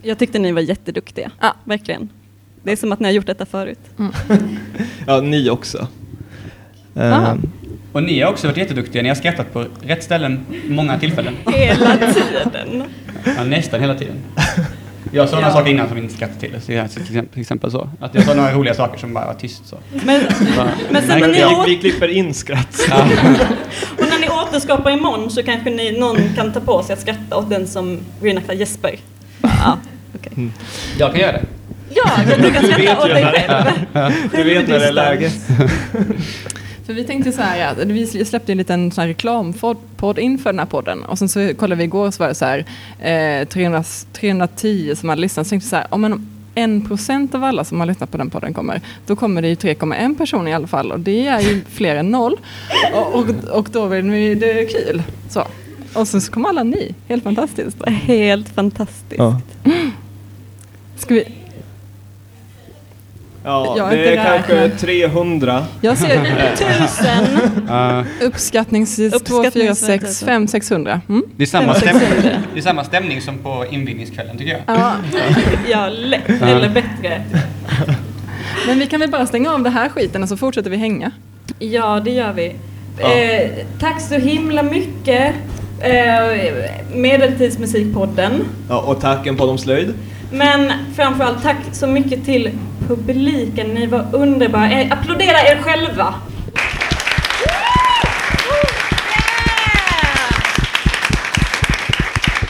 [0.02, 1.32] Jag tyckte ni var jätteduktiga.
[1.42, 1.54] Ja.
[1.64, 2.10] Verkligen.
[2.64, 3.80] Det är som att ni har gjort detta förut.
[5.08, 5.88] Ja, ni också.
[6.96, 7.36] Ah.
[7.92, 9.02] Och ni har också varit jätteduktiga.
[9.04, 11.36] Ni har skrattat på rätt ställen många tillfällen.
[11.54, 12.84] Hela tiden.
[13.38, 14.16] Ja, nästan hela tiden.
[15.12, 15.54] Jag sa några Ja.
[15.54, 16.62] saker innan som vi inte skrattade till.
[16.62, 17.90] Så jag, till exempel- så.
[18.00, 19.78] Att jag sa några roliga saker som bara var tyst så.
[20.04, 20.22] Men,
[20.58, 22.80] Bara, men sen när ni åt, Vi klipper in skratt.
[22.90, 23.04] Ja.
[23.98, 27.38] och när ni återskapar imorgon så kanske ni, någon kan ta på sig att skratta
[27.38, 28.96] åt den som reenactar Jesper.
[29.42, 29.78] Ja,
[30.16, 30.48] okej.
[31.00, 31.46] Jag kan göra det.
[31.94, 32.12] Ja,
[32.42, 33.66] du kan skratta åt dig själv.
[34.32, 35.32] Du vet när det är läge.
[36.90, 40.60] För vi tänkte så här, att vi släppte en liten sån här reklampodd inför den
[40.60, 42.66] här podden och sen så kollade vi igår så var det så här
[43.00, 43.84] eh, 300,
[44.14, 45.48] 310 som hade lyssnat.
[45.48, 48.18] Så tänkte vi så här, om en, en procent av alla som har lyssnat på
[48.18, 51.40] den podden kommer, då kommer det ju 3,1 personer i alla fall och det är
[51.40, 52.38] ju fler än noll.
[52.94, 55.04] Och, och, och då blir det, det är kul.
[55.30, 55.48] Så.
[55.94, 57.88] Och sen så kom alla ni, helt fantastiskt.
[57.88, 59.18] Helt fantastiskt.
[59.18, 59.42] Ja.
[60.98, 61.24] Ska vi,
[63.44, 64.80] Ja, det är kanske räknat.
[64.80, 65.66] 300.
[65.82, 67.26] jag ser Tusen.
[67.70, 71.02] Uh, uppskattningsvis 2, 4, Uppskattningsvis 6, 5, 600.
[71.10, 71.24] Mm?
[71.36, 72.40] det, är samma Fem, sex stämning, hundra.
[72.54, 74.62] det är samma stämning som på invigningskvällen tycker jag.
[74.78, 74.94] Ja.
[75.70, 76.30] Ja, lätt.
[76.42, 77.24] Eller bättre.
[78.68, 81.12] Men vi kan väl bara stänga av det här skiten och så fortsätter vi hänga.
[81.60, 82.56] Ja, det gör vi.
[83.00, 83.14] Ja.
[83.14, 85.34] Eh, tack så himla mycket.
[85.82, 86.54] Eh,
[86.96, 88.46] Medeltidsmusikpodden.
[88.70, 89.94] Ja, och tacken på de slöjd.
[90.32, 92.52] Men framförallt tack så mycket till
[92.90, 93.68] publiken.
[93.68, 94.72] Ni var underbara.
[94.72, 96.14] Eh, applådera er själva.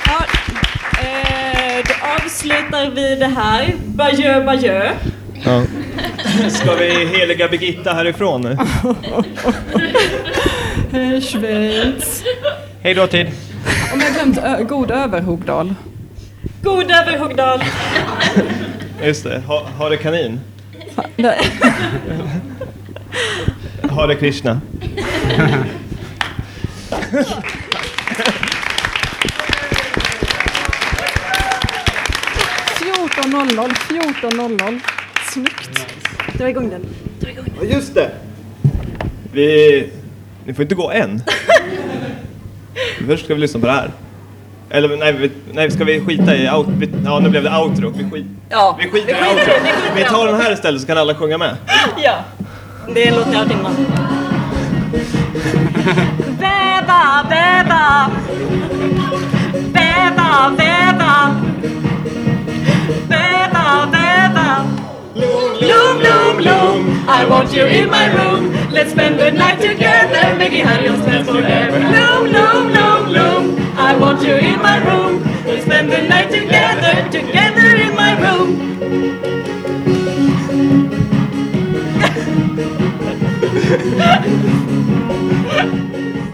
[0.06, 0.26] Ja,
[1.02, 3.74] eh, då avslutar vi det här.
[3.86, 4.92] Bajö, bajö.
[5.46, 5.64] Ja.
[6.50, 8.58] Ska vi heliga Birgitta härifrån nu?
[10.92, 12.24] Hej Schweiz.
[12.82, 13.28] Hej då tid.
[13.94, 15.76] Om jag glömt God Överhogdal.
[16.64, 17.64] God överhogdal.
[19.04, 20.40] Just det, ha, Hare kanin.
[23.90, 24.62] Hare Krishna.
[32.78, 33.74] Fjorton 14.00,
[34.22, 34.80] 14.00.
[35.32, 35.88] Snyggt.
[36.38, 36.86] Dra igång den.
[37.60, 38.12] Ja, just det!
[39.34, 39.90] Vi...
[40.46, 41.22] Ni får inte gå än.
[43.08, 43.92] Först ska vi lyssna på det här.
[44.72, 47.90] Eller nej, nej ska vi skita i out, vi, Ja, nu blev det outro.
[47.90, 49.54] Vi, skit, Ja, vi skiter i outro.
[49.96, 51.56] vi tar den här istället så kan alla sjunga med.
[52.04, 52.16] Ja,
[52.94, 53.76] det är en låt ni har hört innan.
[56.40, 58.12] Väva, väva.
[59.74, 61.36] Väva, väva.
[63.08, 64.66] Väva, väva.
[65.62, 67.06] Loom, loom, loom.
[67.08, 68.54] I want you in my room.
[68.74, 70.36] Let's spend the night together.
[70.38, 70.90] Making hands
[73.90, 75.24] I want you in my room.
[75.46, 78.50] We'll spend the night together, together in my room.